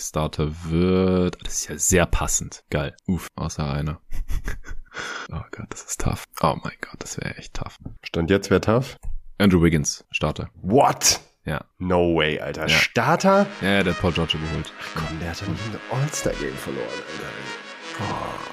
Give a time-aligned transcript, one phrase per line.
[0.00, 1.36] Starter wird.
[1.44, 2.64] Das ist ja sehr passend.
[2.70, 2.96] Geil.
[3.06, 4.00] Uff, außer einer.
[5.32, 6.24] oh Gott, das ist tough.
[6.40, 7.78] Oh mein Gott, das wäre echt tough.
[8.04, 8.96] Stand jetzt wer tough?
[9.38, 10.50] Andrew Wiggins, Starter.
[10.54, 11.20] What?
[11.44, 11.64] Ja.
[11.78, 12.68] No way, Alter.
[12.68, 12.76] Ja.
[12.76, 13.46] Starter?
[13.60, 14.72] Ja, ja, der hat Paul George geholt.
[14.80, 18.12] Ach komm, der hat doch nicht ein All-Star-Game verloren, Alter.
[18.14, 18.47] Oh.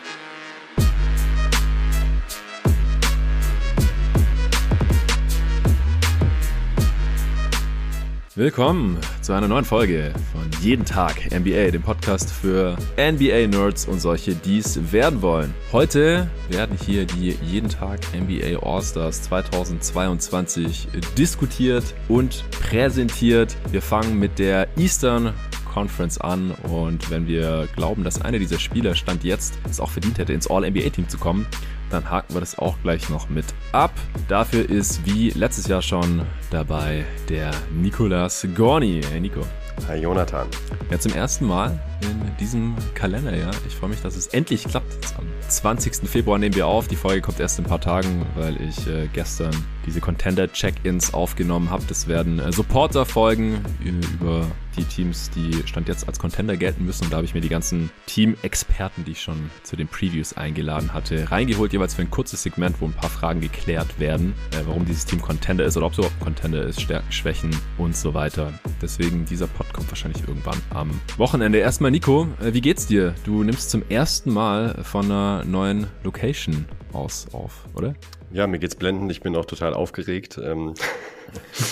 [8.37, 14.35] Willkommen zu einer neuen Folge von Jeden Tag NBA, dem Podcast für NBA-Nerds und solche,
[14.35, 15.53] die es werden wollen.
[15.71, 23.55] Heute werden hier die Jeden Tag NBA All-Stars 2022 diskutiert und präsentiert.
[23.71, 25.33] Wir fangen mit der Eastern
[25.73, 30.17] Conference an und wenn wir glauben, dass einer dieser Spieler Stand jetzt es auch verdient
[30.17, 31.47] hätte, ins All-NBA-Team zu kommen,
[31.89, 33.91] dann haken wir das auch gleich noch mit ab.
[34.27, 39.01] Dafür ist wie letztes Jahr schon dabei der Nicolas Gorni.
[39.11, 39.41] Hey Nico.
[39.87, 40.47] Hi Jonathan.
[40.89, 43.51] Ja, zum ersten Mal in diesem Kalenderjahr.
[43.67, 45.15] Ich freue mich, dass es endlich klappt.
[45.17, 46.09] Am 20.
[46.09, 46.87] Februar nehmen wir auf.
[46.87, 49.51] Die Folge kommt erst in ein paar Tagen, weil ich äh, gestern
[49.85, 51.83] diese Contender-Check-Ins aufgenommen habe.
[51.87, 57.05] Das werden äh, Supporter-Folgen über die Teams, die Stand jetzt als Contender gelten müssen.
[57.05, 60.93] Und da habe ich mir die ganzen Team-Experten, die ich schon zu den Previews eingeladen
[60.93, 64.85] hatte, reingeholt, jeweils für ein kurzes Segment, wo ein paar Fragen geklärt werden, äh, warum
[64.85, 68.53] dieses Team Contender ist oder ob es überhaupt Contender ist, Stärken, Schwächen und so weiter.
[68.81, 71.59] Deswegen dieser Pod kommt wahrscheinlich irgendwann am Wochenende.
[71.59, 73.15] Erstmal Nico, äh, wie geht's dir?
[73.23, 77.95] Du nimmst zum ersten Mal von einer neuen Location aus auf, oder?
[78.31, 79.11] Ja, mir geht's blendend.
[79.11, 80.39] Ich bin auch total aufgeregt.
[80.43, 80.73] Ähm,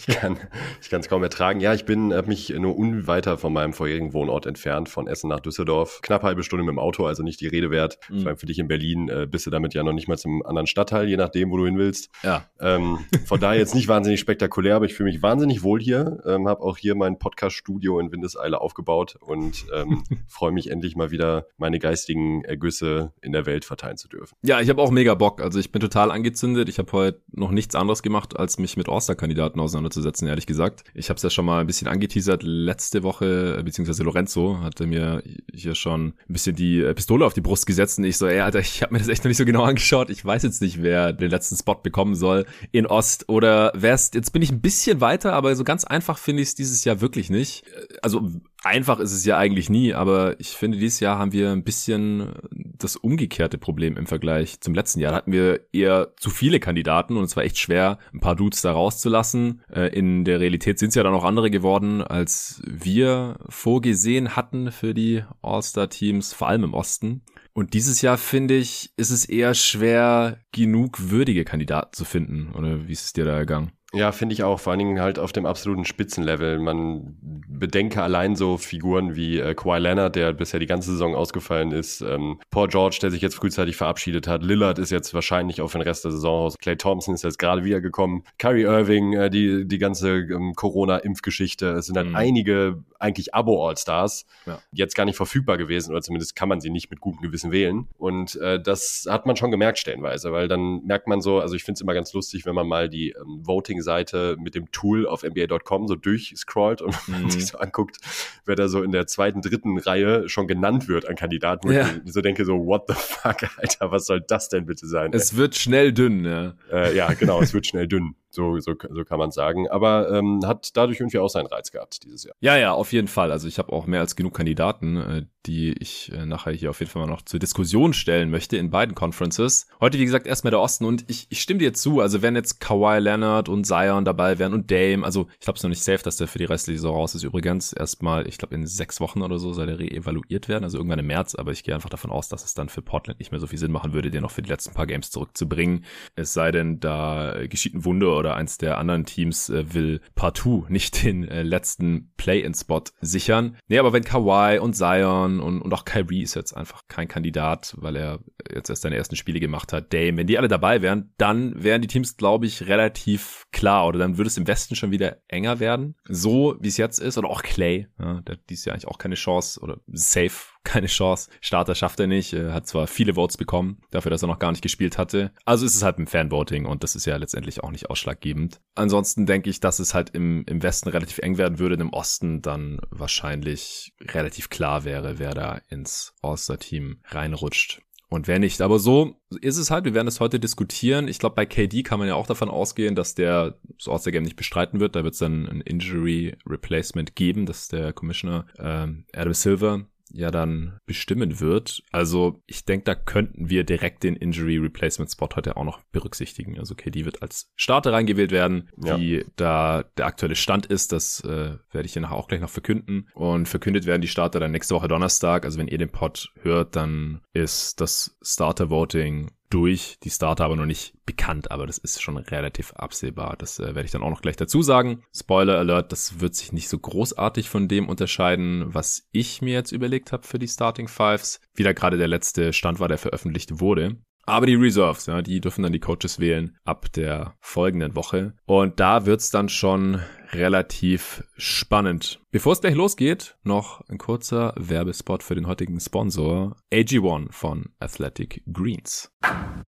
[0.81, 1.61] ich kann es kaum ertragen.
[1.61, 5.41] Ja, ich bin habe mich nur unweiter von meinem vorherigen Wohnort entfernt, von Essen nach
[5.41, 6.01] Düsseldorf.
[6.03, 7.99] Knapp halbe Stunde mit dem Auto, also nicht die Rede wert.
[8.09, 8.21] Mhm.
[8.21, 10.45] Vor allem für dich in Berlin äh, bist du damit ja noch nicht mal zum
[10.45, 12.11] anderen Stadtteil, je nachdem, wo du hin willst.
[12.23, 12.47] Ja.
[12.61, 16.23] Ähm, von daher jetzt nicht wahnsinnig spektakulär, aber ich fühle mich wahnsinnig wohl hier.
[16.27, 21.11] Ähm, habe auch hier mein Podcast-Studio in Windeseile aufgebaut und ähm, freue mich endlich mal
[21.11, 24.37] wieder meine geistigen Ergüsse in der Welt verteilen zu dürfen.
[24.43, 25.41] Ja, ich habe auch mega Bock.
[25.41, 26.69] Also ich bin total angezündet.
[26.69, 28.89] Ich habe heute noch nichts anderes gemacht, als mich mit
[29.23, 30.85] All-Star-Kandidaten auseinanderzusetzen, ehrlich gesagt.
[30.95, 35.23] Ich habe es ja schon mal ein bisschen angeteasert letzte Woche, beziehungsweise Lorenzo hatte mir
[35.55, 38.59] hier schon ein bisschen die Pistole auf die Brust gesetzt und ich so, ey, Alter,
[38.61, 40.11] ich habe mir das echt noch nicht so genau angeschaut.
[40.11, 44.33] Ich weiß jetzt nicht, wer den letzten Spot bekommen soll in Ost oder es, jetzt
[44.33, 47.31] bin ich ein bisschen weiter, aber so ganz einfach finde ich es dieses Jahr wirklich
[47.31, 47.65] nicht.
[48.03, 48.31] Also
[48.63, 52.33] einfach ist es ja eigentlich nie, aber ich finde, dieses Jahr haben wir ein bisschen
[52.51, 55.13] das umgekehrte Problem im Vergleich zum letzten Jahr.
[55.13, 58.63] Da hatten wir eher zu viele Kandidaten und es war echt schwer, ein paar Dudes
[58.63, 59.63] da rauszulassen.
[59.73, 64.73] Äh, in der Realität sind es ja dann auch andere geworden, als wir vorgesehen hatten
[64.73, 67.23] für die All-Star-Teams, vor allem im Osten.
[67.55, 72.53] Und dieses Jahr, finde ich, ist es eher schwer, genug würdige Kandidaten zu finden.
[72.53, 73.73] Oder wie ist es dir da ergangen?
[73.95, 74.59] Ja, finde ich auch.
[74.59, 76.59] Vor allen Dingen halt auf dem absoluten Spitzenlevel.
[76.59, 81.73] Man bedenke allein so Figuren wie äh, Kawhi Leonard, der bisher die ganze Saison ausgefallen
[81.73, 82.01] ist.
[82.01, 84.43] Ähm, Paul George, der sich jetzt frühzeitig verabschiedet hat.
[84.43, 86.57] Lillard ist jetzt wahrscheinlich auch für den Rest der Saison aus.
[86.57, 88.25] Clay Thompson ist jetzt gerade wiedergekommen.
[88.39, 91.73] Kyrie Irving, äh, die, die ganze ähm, Corona-Impfgeschichte.
[91.73, 92.17] Es sind halt mhm.
[92.17, 94.61] einige eigentlich Abo-All-Stars ja.
[94.73, 97.89] jetzt gar nicht verfügbar gewesen oder zumindest kann man sie nicht mit gutem Gewissen wählen.
[97.99, 101.65] Und äh, das hat man schon gemerkt stellenweise, weil dann merkt man so, also ich
[101.65, 105.07] finde es immer ganz lustig, wenn man mal die ähm, Voting Seite mit dem Tool
[105.07, 107.31] auf NBA.com so durchscrollt und mhm.
[107.31, 107.99] sich so anguckt,
[108.45, 111.69] wer da so in der zweiten, dritten Reihe schon genannt wird an Kandidaten.
[111.69, 111.89] Wo ja.
[112.05, 115.13] ich so denke so, what the fuck, Alter, was soll das denn bitte sein?
[115.13, 116.55] Es wird schnell dünn, ja.
[116.71, 118.15] Äh, ja, genau, es wird schnell dünn.
[118.35, 119.69] So, so, so kann man sagen.
[119.69, 122.35] Aber ähm, hat dadurch irgendwie auch seinen Reiz gehabt dieses Jahr.
[122.41, 123.31] Ja, ja, auf jeden Fall.
[123.31, 126.81] Also ich habe auch mehr als genug Kandidaten, äh, die ich äh, nachher hier auf
[126.81, 129.67] jeden Fall mal noch zur Diskussion stellen möchte in beiden Conferences.
[129.81, 132.01] Heute, wie gesagt, erstmal der Osten und ich, ich stimme dir zu.
[132.01, 135.63] Also wenn jetzt Kawhi Leonard und Zion dabei wären und Dame, also ich glaube es
[135.63, 137.25] noch nicht safe, dass der für die restliche Saison raus ist.
[137.25, 141.01] Übrigens erstmal, ich glaube in sechs Wochen oder so soll der reevaluiert werden, also irgendwann
[141.01, 141.35] im März.
[141.35, 143.59] Aber ich gehe einfach davon aus, dass es dann für Portland nicht mehr so viel
[143.59, 145.85] Sinn machen würde, den noch für die letzten paar Games zurückzubringen.
[146.15, 150.67] Es sei denn, da geschieht ein Wunder oder eins der anderen Teams äh, will partout
[150.69, 153.57] nicht den äh, letzten Play-in-Spot sichern.
[153.69, 157.75] Nee, aber wenn Kawhi und Zion und, und auch Kyrie ist jetzt einfach kein Kandidat,
[157.79, 158.21] weil er
[158.53, 161.83] jetzt erst seine ersten Spiele gemacht hat, Dame, wenn die alle dabei wären, dann wären
[161.83, 165.59] die Teams, glaube ich, relativ klar oder dann würde es im Westen schon wieder enger
[165.59, 165.97] werden.
[166.09, 169.17] So wie es jetzt ist oder auch Clay, ja, der dieses Jahr eigentlich auch keine
[169.17, 171.31] Chance oder safe keine Chance.
[171.41, 174.53] Starter schafft er nicht, er hat zwar viele Votes bekommen, dafür, dass er noch gar
[174.53, 175.33] nicht gespielt hatte.
[175.45, 178.61] Also ist es halt ein Fanvoting und das ist ja letztendlich auch nicht ausschlaggebend.
[178.75, 182.43] Ansonsten denke ich, dass es halt im, im Westen relativ eng werden würde, im Osten
[182.43, 187.81] dann wahrscheinlich relativ klar wäre, wer da ins All-Star-Team reinrutscht.
[188.09, 188.61] und wer nicht.
[188.61, 189.85] Aber so ist es halt.
[189.87, 191.09] Wir werden es heute diskutieren.
[191.09, 194.37] Ich glaube, bei KD kann man ja auch davon ausgehen, dass der das All-Star-Game nicht
[194.37, 194.95] bestreiten wird.
[194.95, 200.31] Da wird es dann ein Injury Replacement geben, dass der Commissioner ähm, Adam Silver ja
[200.31, 201.83] dann bestimmen wird.
[201.91, 206.59] Also ich denke, da könnten wir direkt den Injury Replacement Spot heute auch noch berücksichtigen.
[206.59, 208.71] Also KD wird als Starter reingewählt werden.
[208.77, 208.99] Ja.
[208.99, 212.51] Wie da der aktuelle Stand ist, das äh, werde ich hier nachher auch gleich noch
[212.51, 213.09] verkünden.
[213.15, 215.45] Und verkündet werden die Starter dann nächste Woche Donnerstag.
[215.45, 220.57] Also wenn ihr den Pod hört, dann ist das Starter Voting durch, die Starter aber
[220.57, 223.37] noch nicht bekannt, aber das ist schon relativ absehbar.
[223.39, 225.03] Das äh, werde ich dann auch noch gleich dazu sagen.
[225.15, 229.73] Spoiler Alert, das wird sich nicht so großartig von dem unterscheiden, was ich mir jetzt
[229.73, 231.41] überlegt habe für die Starting Fives.
[231.55, 233.97] Wie da gerade der letzte Stand war, der veröffentlicht wurde.
[234.25, 238.35] Aber die Reserves, ja, die dürfen dann die Coaches wählen ab der folgenden Woche.
[238.47, 240.01] Und da wird's dann schon
[240.33, 242.21] relativ spannend.
[242.31, 248.43] Bevor es gleich losgeht, noch ein kurzer Werbespot für den heutigen Sponsor AG1 von Athletic
[248.51, 249.13] Greens.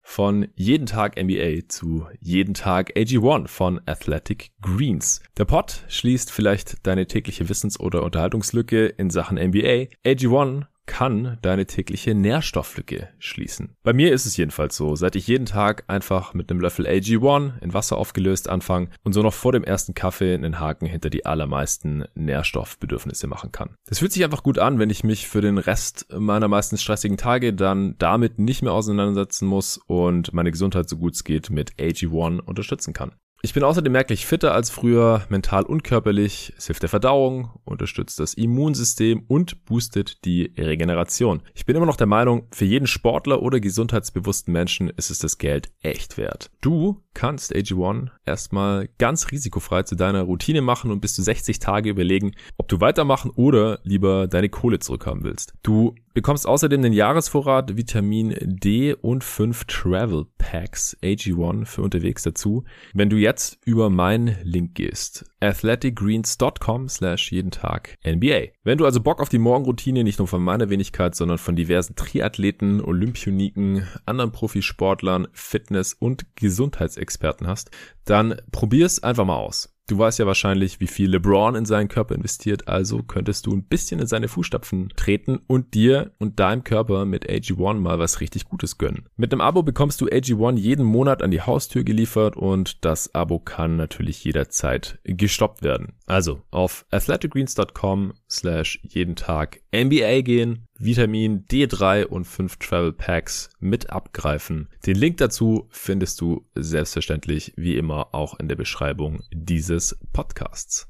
[0.03, 5.23] Von jeden Tag NBA zu jeden Tag AG1 von Athletic Greens.
[5.39, 9.89] Der Pod schließt vielleicht deine tägliche Wissens- oder Unterhaltungslücke in Sachen NBA.
[10.05, 13.77] AG1 kann deine tägliche Nährstofflücke schließen.
[13.83, 17.61] Bei mir ist es jedenfalls so, seit ich jeden Tag einfach mit einem Löffel AG1
[17.61, 21.25] in Wasser aufgelöst anfange und so noch vor dem ersten Kaffee einen Haken hinter die
[21.27, 23.75] allermeisten Nährstoffbedürfnisse machen kann.
[23.87, 27.17] Das fühlt sich einfach gut an, wenn ich mich für den Rest meiner meistens stressigen
[27.17, 31.75] Tage dann damit nicht mehr auseinandersetzen muss und meine Gesundheit so gut es geht mit
[31.75, 33.13] AG1 unterstützen kann.
[33.45, 36.53] Ich bin außerdem merklich fitter als früher, mental und körperlich.
[36.57, 41.43] Es hilft der Verdauung, unterstützt das Immunsystem und boostet die Regeneration.
[41.53, 45.39] Ich bin immer noch der Meinung, für jeden Sportler oder gesundheitsbewussten Menschen ist es das
[45.39, 46.53] Geld echt wert.
[46.61, 51.91] Du kannst AG1 erstmal ganz risikofrei zu deiner Routine machen und bis zu 60 Tage
[51.91, 55.55] überlegen, ob du weitermachen oder lieber deine Kohle zurückhaben willst.
[55.63, 62.65] Du bekommst außerdem den Jahresvorrat Vitamin D und 5 Travel Packs AG1 für unterwegs dazu,
[62.93, 65.25] wenn du jetzt über meinen Link gehst.
[65.41, 68.49] athleticgreens.com slash jeden Tag NBA.
[68.63, 71.97] Wenn du also Bock auf die Morgenroutine nicht nur von meiner Wenigkeit, sondern von diversen
[71.97, 77.02] Triathleten, Olympioniken, anderen Profisportlern, Fitness- und Gesundheitsexperten
[77.47, 77.71] hast,
[78.05, 79.73] dann probier's einfach mal aus.
[79.89, 83.65] Du weißt ja wahrscheinlich, wie viel LeBron in seinen Körper investiert, also könntest du ein
[83.65, 88.45] bisschen in seine Fußstapfen treten und dir und deinem Körper mit AG1 mal was richtig
[88.45, 89.09] Gutes gönnen.
[89.17, 93.41] Mit einem Abo bekommst du AG1 jeden Monat an die Haustür geliefert und das Abo
[93.41, 95.95] kann natürlich jederzeit gestoppt werden.
[96.07, 103.91] Also auf athleticgreens.com slash jeden Tag NBA gehen, Vitamin D3 und 5 Travel Packs mit
[103.91, 104.69] abgreifen.
[104.85, 110.89] Den Link dazu findest du selbstverständlich wie immer auch in der Beschreibung dieses Podcasts.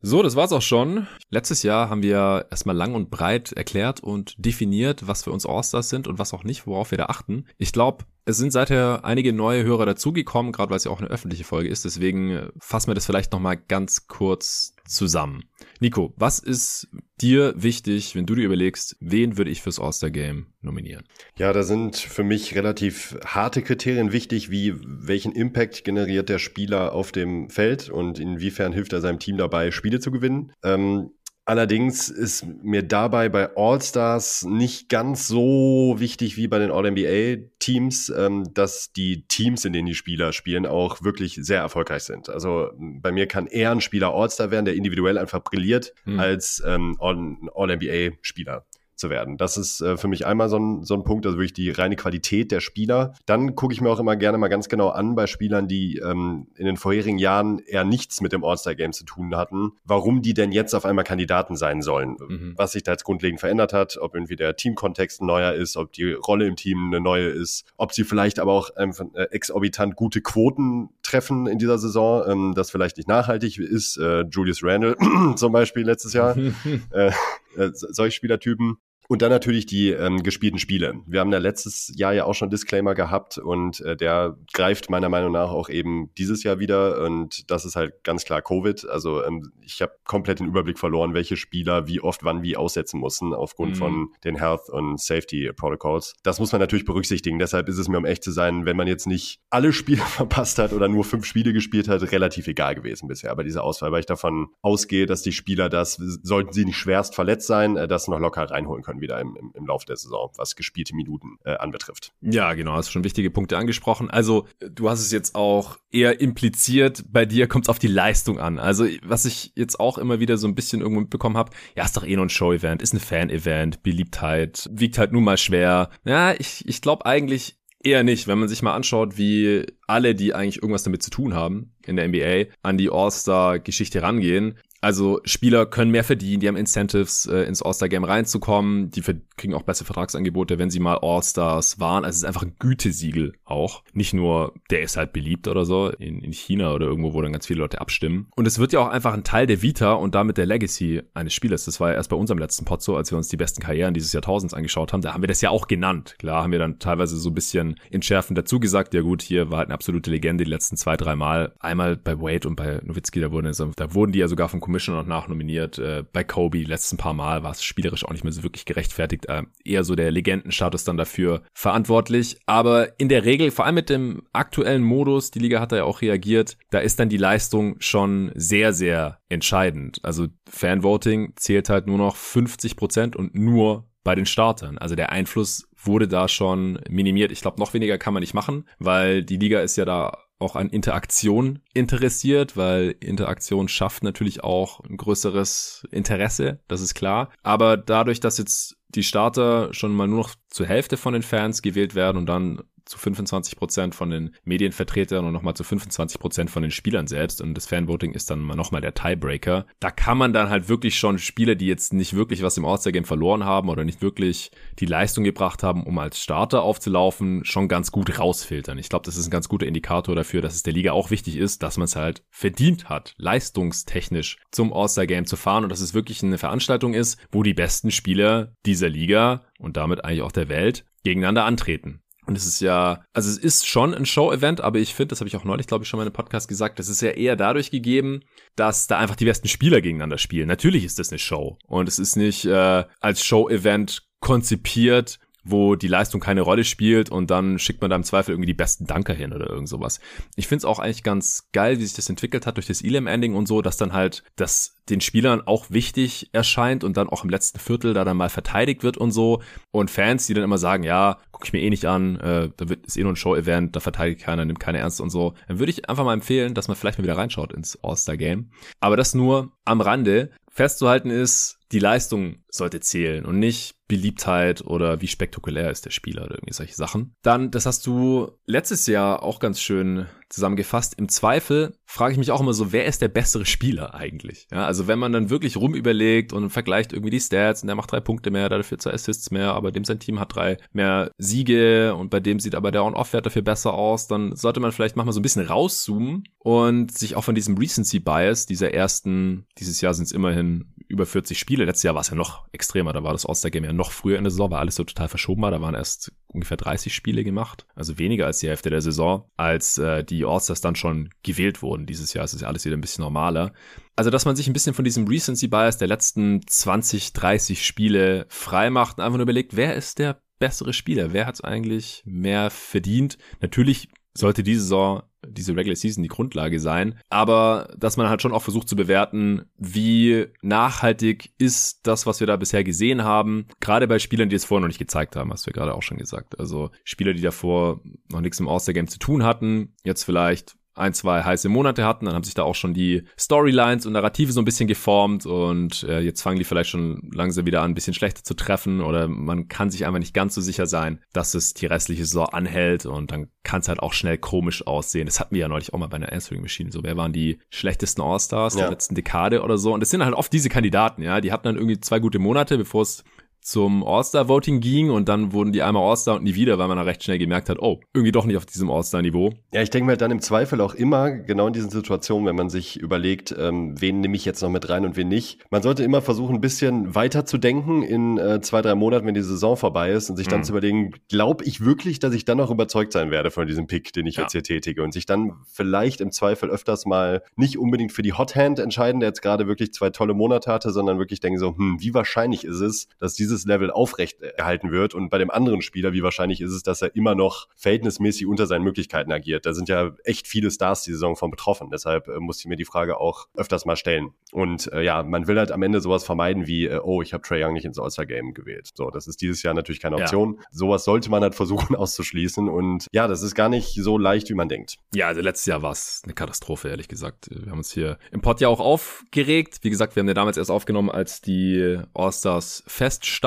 [0.00, 1.08] So, das war's auch schon.
[1.28, 5.90] Letztes Jahr haben wir erstmal lang und breit erklärt und definiert, was für uns All-Stars
[5.90, 7.44] sind und was auch nicht, worauf wir da achten.
[7.58, 11.08] Ich glaube, es sind seither einige neue Hörer dazugekommen, gerade weil es ja auch eine
[11.08, 11.86] öffentliche Folge ist.
[11.86, 15.44] Deswegen äh, fassen wir das vielleicht nochmal ganz kurz zusammen.
[15.80, 16.88] Nico, was ist
[17.20, 21.04] dir wichtig, wenn du dir überlegst, wen würde ich fürs All-Star-Game nominieren?
[21.38, 26.92] Ja, da sind für mich relativ harte Kriterien wichtig, wie welchen Impact generiert der Spieler
[26.92, 30.52] auf dem Feld und inwiefern hilft er seinem Team dabei, Spiele zu gewinnen.
[30.62, 31.12] Ähm,
[31.48, 38.52] Allerdings ist mir dabei bei All-Stars nicht ganz so wichtig wie bei den All-NBA-Teams, ähm,
[38.52, 42.28] dass die Teams, in denen die Spieler spielen, auch wirklich sehr erfolgreich sind.
[42.28, 46.20] Also bei mir kann eher ein Spieler All-Star werden, der individuell einfach brilliert, mhm.
[46.20, 48.66] als ähm, All-NBA-Spieler
[48.98, 49.36] zu werden.
[49.36, 51.96] Das ist äh, für mich einmal so ein, so ein Punkt, also wirklich die reine
[51.96, 53.14] Qualität der Spieler.
[53.26, 56.48] Dann gucke ich mir auch immer gerne mal ganz genau an bei Spielern, die ähm,
[56.56, 60.52] in den vorherigen Jahren eher nichts mit dem All-Star-Game zu tun hatten, warum die denn
[60.52, 62.16] jetzt auf einmal Kandidaten sein sollen.
[62.18, 62.54] Mhm.
[62.56, 65.92] Was sich da jetzt grundlegend verändert hat, ob irgendwie der Teamkontext ein neuer ist, ob
[65.92, 69.94] die Rolle im Team eine neue ist, ob sie vielleicht aber auch einfach äh, exorbitant
[69.96, 73.96] gute Quoten treffen in dieser Saison, ähm, das vielleicht nicht nachhaltig ist.
[73.96, 74.96] Äh, Julius Randle
[75.36, 76.36] zum Beispiel letztes Jahr.
[76.90, 77.12] äh,
[77.56, 78.78] äh, solche Spielertypen.
[79.08, 81.00] Und dann natürlich die ähm, gespielten Spiele.
[81.06, 85.08] Wir haben da letztes Jahr ja auch schon Disclaimer gehabt und äh, der greift meiner
[85.08, 87.02] Meinung nach auch eben dieses Jahr wieder.
[87.02, 88.86] Und das ist halt ganz klar Covid.
[88.86, 93.00] Also ähm, ich habe komplett den Überblick verloren, welche Spieler wie oft wann wie aussetzen
[93.00, 93.76] mussten aufgrund mhm.
[93.76, 96.12] von den Health und Safety Protocols.
[96.22, 97.38] Das muss man natürlich berücksichtigen.
[97.38, 100.58] Deshalb ist es mir, um echt zu sein, wenn man jetzt nicht alle Spiele verpasst
[100.58, 103.30] hat oder nur fünf Spiele gespielt hat, relativ egal gewesen bisher.
[103.30, 107.14] Aber diese Auswahl, weil ich davon ausgehe, dass die Spieler das, sollten sie nicht schwerst
[107.14, 109.96] verletzt sein, äh, das noch locker reinholen können können wieder im, im, im Laufe der
[109.96, 112.12] Saison, was gespielte Minuten äh, anbetrifft.
[112.20, 114.10] Ja, genau, hast schon wichtige Punkte angesprochen.
[114.10, 118.38] Also du hast es jetzt auch eher impliziert, bei dir kommt es auf die Leistung
[118.38, 118.58] an.
[118.58, 121.96] Also was ich jetzt auch immer wieder so ein bisschen irgendwo mitbekommen habe, ja, ist
[121.96, 125.90] doch eh nur ein Show-Event, ist ein Fan-Event, Beliebtheit, wiegt halt nun mal schwer.
[126.04, 130.34] Ja, ich, ich glaube eigentlich Eher nicht, wenn man sich mal anschaut, wie alle, die
[130.34, 134.58] eigentlich irgendwas damit zu tun haben in der NBA, an die All-Star-Geschichte rangehen.
[134.80, 139.02] Also Spieler können mehr verdienen, die haben Incentives, äh, ins All-Star-Game reinzukommen, die
[139.36, 142.04] kriegen auch bessere Vertragsangebote, wenn sie mal All-Stars waren.
[142.04, 143.82] Also es ist einfach ein Gütesiegel auch.
[143.92, 147.32] Nicht nur, der ist halt beliebt oder so, in, in China oder irgendwo, wo dann
[147.32, 148.28] ganz viele Leute abstimmen.
[148.36, 151.34] Und es wird ja auch einfach ein Teil der Vita und damit der Legacy eines
[151.34, 151.64] Spielers.
[151.64, 153.94] Das war ja erst bei unserem letzten Pod so, als wir uns die besten Karrieren
[153.94, 155.00] dieses Jahrtausends angeschaut haben.
[155.00, 156.14] Da haben wir das ja auch genannt.
[156.18, 159.58] Klar haben wir dann teilweise so ein bisschen entschärfend dazu gesagt, ja gut, hier war
[159.58, 161.52] halt eine absolute Legende die letzten zwei, drei Mal.
[161.58, 165.02] Einmal bei Wade und bei Nowitzki, da wurden, da wurden die ja sogar vom Commissioner
[165.02, 165.78] nachnominiert.
[165.78, 169.24] Äh, bei Kobe, letzten paar Mal war es spielerisch auch nicht mehr so wirklich gerechtfertigt.
[169.26, 172.38] Äh, eher so der Legendenstatus dann dafür verantwortlich.
[172.44, 175.84] Aber in der Regel, vor allem mit dem aktuellen Modus, die Liga hat da ja
[175.84, 180.00] auch reagiert, da ist dann die Leistung schon sehr, sehr entscheidend.
[180.02, 184.76] Also Fanvoting zählt halt nur noch 50 Prozent und nur bei den Startern.
[184.76, 187.32] Also der Einfluss wurde da schon minimiert.
[187.32, 190.56] Ich glaube, noch weniger kann man nicht machen, weil die Liga ist ja da auch
[190.56, 197.30] an Interaktion interessiert, weil Interaktion schafft natürlich auch ein größeres Interesse, das ist klar.
[197.42, 201.60] Aber dadurch, dass jetzt die Starter schon mal nur noch zur Hälfte von den Fans
[201.62, 206.50] gewählt werden und dann zu 25 Prozent von den Medienvertretern und nochmal zu 25 Prozent
[206.50, 207.40] von den Spielern selbst.
[207.40, 209.66] Und das Fanvoting ist dann nochmal der Tiebreaker.
[209.80, 213.04] Da kann man dann halt wirklich schon Spieler, die jetzt nicht wirklich was im All-Star-Game
[213.04, 217.92] verloren haben oder nicht wirklich die Leistung gebracht haben, um als Starter aufzulaufen, schon ganz
[217.92, 218.78] gut rausfiltern.
[218.78, 221.36] Ich glaube, das ist ein ganz guter Indikator dafür, dass es der Liga auch wichtig
[221.36, 225.94] ist, dass man es halt verdient hat, leistungstechnisch zum All-Star-Game zu fahren und dass es
[225.94, 230.48] wirklich eine Veranstaltung ist, wo die besten Spieler dieser Liga und damit eigentlich auch der
[230.48, 232.02] Welt gegeneinander antreten.
[232.28, 235.28] Und es ist ja, also es ist schon ein Show-Event, aber ich finde, das habe
[235.28, 237.36] ich auch neulich, glaube ich, schon mal in einem Podcast gesagt, das ist ja eher
[237.36, 238.20] dadurch gegeben,
[238.54, 240.46] dass da einfach die besten Spieler gegeneinander spielen.
[240.46, 241.56] Natürlich ist das eine Show.
[241.66, 245.18] Und es ist nicht äh, als Show-Event konzipiert,
[245.50, 248.54] wo die Leistung keine Rolle spielt und dann schickt man da im Zweifel irgendwie die
[248.54, 250.00] besten Danker hin oder irgend sowas.
[250.36, 253.34] Ich finde es auch eigentlich ganz geil, wie sich das entwickelt hat durch das Elam-Ending
[253.34, 257.30] und so, dass dann halt das den Spielern auch wichtig erscheint und dann auch im
[257.30, 259.42] letzten Viertel da dann mal verteidigt wird und so.
[259.70, 262.68] Und Fans, die dann immer sagen, ja, gucke ich mir eh nicht an, äh, da
[262.68, 265.34] wird ist eh nur ein Show-Event, da verteidigt keiner, nimmt keine ernst und so.
[265.46, 268.50] Dann würde ich einfach mal empfehlen, dass man vielleicht mal wieder reinschaut ins All-Star-Game.
[268.80, 270.30] Aber das nur am Rande.
[270.50, 276.24] Festzuhalten ist, die Leistung sollte zählen und nicht Beliebtheit oder wie spektakulär ist der Spieler
[276.24, 277.14] oder irgendwie solche Sachen.
[277.22, 280.94] Dann, das hast du letztes Jahr auch ganz schön zusammengefasst.
[280.98, 284.46] Im Zweifel frage ich mich auch immer so, wer ist der bessere Spieler eigentlich?
[284.50, 287.90] Ja, also wenn man dann wirklich rumüberlegt und vergleicht irgendwie die Stats und der macht
[287.90, 291.94] drei Punkte mehr, dafür zwei Assists mehr, aber dem sein Team hat drei mehr Siege
[291.94, 295.14] und bei dem sieht aber der On-Off-Wert dafür besser aus, dann sollte man vielleicht manchmal
[295.14, 299.94] so ein bisschen rauszoomen und sich auch von diesem Recency Bias dieser ersten, dieses Jahr
[299.94, 301.64] sind es immerhin über 40 Spiele.
[301.64, 304.24] Letztes Jahr war es ja noch extremer, da war das All-Star-Game ja noch früher in
[304.24, 305.50] der Saison, weil alles so total verschoben war.
[305.50, 309.78] Da waren erst ungefähr 30 Spiele gemacht, also weniger als die Hälfte der Saison, als
[309.78, 311.86] äh, die All-Stars dann schon gewählt wurden.
[311.86, 313.52] Dieses Jahr ist es ja alles wieder ein bisschen normaler.
[313.96, 318.70] Also, dass man sich ein bisschen von diesem Recency-Bias der letzten 20, 30 Spiele frei
[318.70, 321.12] macht und einfach nur überlegt, wer ist der bessere Spieler?
[321.12, 323.18] Wer hat es eigentlich mehr verdient?
[323.40, 326.98] Natürlich sollte diese Saison diese Regular Season die Grundlage sein.
[327.08, 332.26] Aber dass man halt schon auch versucht zu bewerten, wie nachhaltig ist das, was wir
[332.26, 333.46] da bisher gesehen haben.
[333.60, 335.82] Gerade bei Spielern, die es vorher noch nicht gezeigt haben, hast du ja gerade auch
[335.82, 336.38] schon gesagt.
[336.38, 337.80] Also Spieler, die davor
[338.10, 342.06] noch nichts im All-Star-Game zu tun hatten, jetzt vielleicht ein, zwei heiße Monate hatten.
[342.06, 345.82] Dann haben sich da auch schon die Storylines und Narrative so ein bisschen geformt und
[345.84, 349.08] äh, jetzt fangen die vielleicht schon langsam wieder an, ein bisschen schlechter zu treffen oder
[349.08, 352.86] man kann sich einfach nicht ganz so sicher sein, dass es die restliche Saison anhält
[352.86, 355.06] und dann kann es halt auch schnell komisch aussehen.
[355.06, 356.70] Das hatten wir ja neulich auch mal bei einer Answering Machine.
[356.70, 358.62] So, wer waren die schlechtesten All-Stars ja.
[358.62, 359.72] der letzten Dekade oder so?
[359.72, 362.58] Und es sind halt oft diese Kandidaten, ja, die hatten dann irgendwie zwei gute Monate,
[362.58, 363.04] bevor es
[363.48, 366.82] zum All-Star-Voting ging und dann wurden die einmal All-Star und nie wieder, weil man da
[366.82, 369.32] recht schnell gemerkt hat, oh, irgendwie doch nicht auf diesem All-Star-Niveau.
[369.54, 372.50] Ja, ich denke mir dann im Zweifel auch immer, genau in diesen Situationen, wenn man
[372.50, 375.40] sich überlegt, ähm, wen nehme ich jetzt noch mit rein und wen nicht.
[375.50, 379.14] Man sollte immer versuchen, ein bisschen weiter zu denken in äh, zwei, drei Monaten, wenn
[379.14, 380.44] die Saison vorbei ist und sich dann mhm.
[380.44, 383.94] zu überlegen, glaube ich wirklich, dass ich dann noch überzeugt sein werde von diesem Pick,
[383.94, 384.24] den ich ja.
[384.24, 388.12] jetzt hier tätige und sich dann vielleicht im Zweifel öfters mal nicht unbedingt für die
[388.12, 391.56] Hot Hand entscheiden, der jetzt gerade wirklich zwei tolle Monate hatte, sondern wirklich denken so,
[391.56, 394.94] hm, wie wahrscheinlich ist es, dass dieses dieses Level aufrecht erhalten wird.
[394.94, 398.46] Und bei dem anderen Spieler, wie wahrscheinlich ist es, dass er immer noch verhältnismäßig unter
[398.46, 399.46] seinen Möglichkeiten agiert.
[399.46, 401.70] Da sind ja echt viele Stars die Saison von betroffen.
[401.70, 404.10] Deshalb äh, musste ich mir die Frage auch öfters mal stellen.
[404.32, 407.22] Und äh, ja, man will halt am Ende sowas vermeiden wie, äh, oh, ich habe
[407.22, 408.70] Trey Young nicht ins All-Star-Game gewählt.
[408.74, 410.36] So, das ist dieses Jahr natürlich keine Option.
[410.38, 410.46] Ja.
[410.50, 412.48] Sowas sollte man halt versuchen auszuschließen.
[412.48, 414.76] Und ja, das ist gar nicht so leicht, wie man denkt.
[414.94, 417.28] Ja, also letztes Jahr war es eine Katastrophe, ehrlich gesagt.
[417.30, 419.58] Wir haben uns hier im Pod ja auch aufgeregt.
[419.62, 423.17] Wie gesagt, wir haben ja damals erst aufgenommen, als die All-Stars feststanden.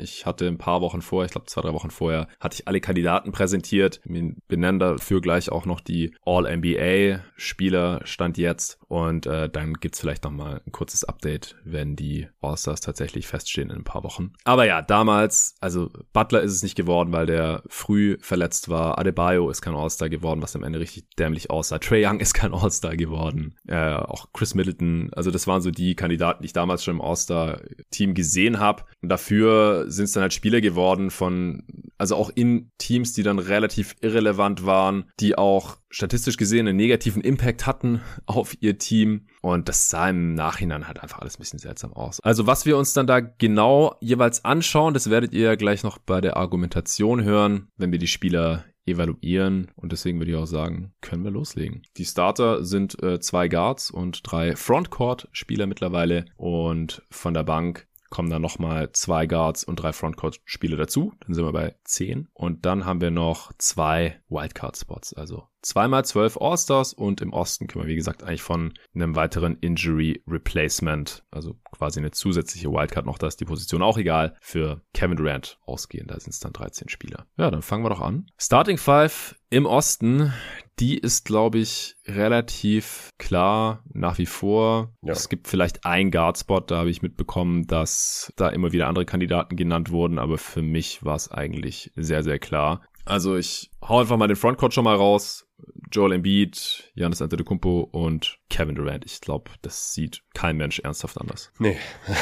[0.00, 2.80] Ich hatte ein paar Wochen vorher, ich glaube zwei, drei Wochen vorher, hatte ich alle
[2.80, 4.00] Kandidaten präsentiert.
[4.04, 8.78] Wir benennen dafür gleich auch noch die All-NBA-Spieler stand jetzt.
[8.88, 13.70] Und äh, dann gibt's vielleicht noch mal ein kurzes Update, wenn die All-Stars tatsächlich feststehen
[13.70, 14.32] in ein paar Wochen.
[14.44, 18.98] Aber ja, damals, also Butler ist es nicht geworden, weil der früh verletzt war.
[18.98, 21.78] Adebayo ist kein All-Star geworden, was am Ende richtig dämlich aussah.
[21.78, 23.56] Trey Young ist kein All-Star geworden.
[23.66, 25.10] Äh, auch Chris Middleton.
[25.14, 28.84] Also das waren so die Kandidaten, die ich damals schon im All-Star-Team gesehen habe.
[29.26, 31.64] Dafür sind es dann halt Spieler geworden von,
[31.98, 37.22] also auch in Teams, die dann relativ irrelevant waren, die auch statistisch gesehen einen negativen
[37.22, 39.26] Impact hatten auf ihr Team.
[39.42, 42.20] Und das sah im Nachhinein halt einfach alles ein bisschen seltsam aus.
[42.20, 46.20] Also was wir uns dann da genau jeweils anschauen, das werdet ihr gleich noch bei
[46.20, 51.24] der Argumentation hören, wenn wir die Spieler evaluieren und deswegen würde ich auch sagen, können
[51.24, 51.82] wir loslegen.
[51.96, 58.30] Die Starter sind äh, zwei Guards und drei Frontcourt-Spieler mittlerweile und von der Bank kommen
[58.30, 61.12] dann nochmal zwei Guards und drei Frontcourt-Spieler dazu.
[61.20, 62.28] Dann sind wir bei zehn.
[62.32, 67.84] Und dann haben wir noch zwei Wildcard-Spots, also zweimal zwölf All-Stars und im Osten können
[67.84, 73.18] wir, wie gesagt, eigentlich von einem weiteren Injury Replacement, also quasi eine zusätzliche Wildcard noch,
[73.18, 76.06] da ist die Position auch egal, für Kevin Durant ausgehen.
[76.06, 77.26] Da sind es dann 13 Spieler.
[77.36, 78.30] Ja, dann fangen wir doch an.
[78.38, 80.32] Starting Five im Osten,
[80.78, 84.92] die ist, glaube ich, relativ klar nach wie vor.
[85.02, 85.12] Ja.
[85.12, 89.56] Es gibt vielleicht ein Guardspot, da habe ich mitbekommen, dass da immer wieder andere Kandidaten
[89.56, 92.82] genannt wurden, aber für mich war es eigentlich sehr, sehr klar.
[93.06, 95.46] Also ich hau einfach mal den Frontcourt schon mal raus.
[95.90, 99.04] Joel Embiid, Giannis Antetokounmpo und Kevin Durant.
[99.04, 101.52] Ich glaube, das sieht kein Mensch ernsthaft anders.
[101.58, 101.76] Nee,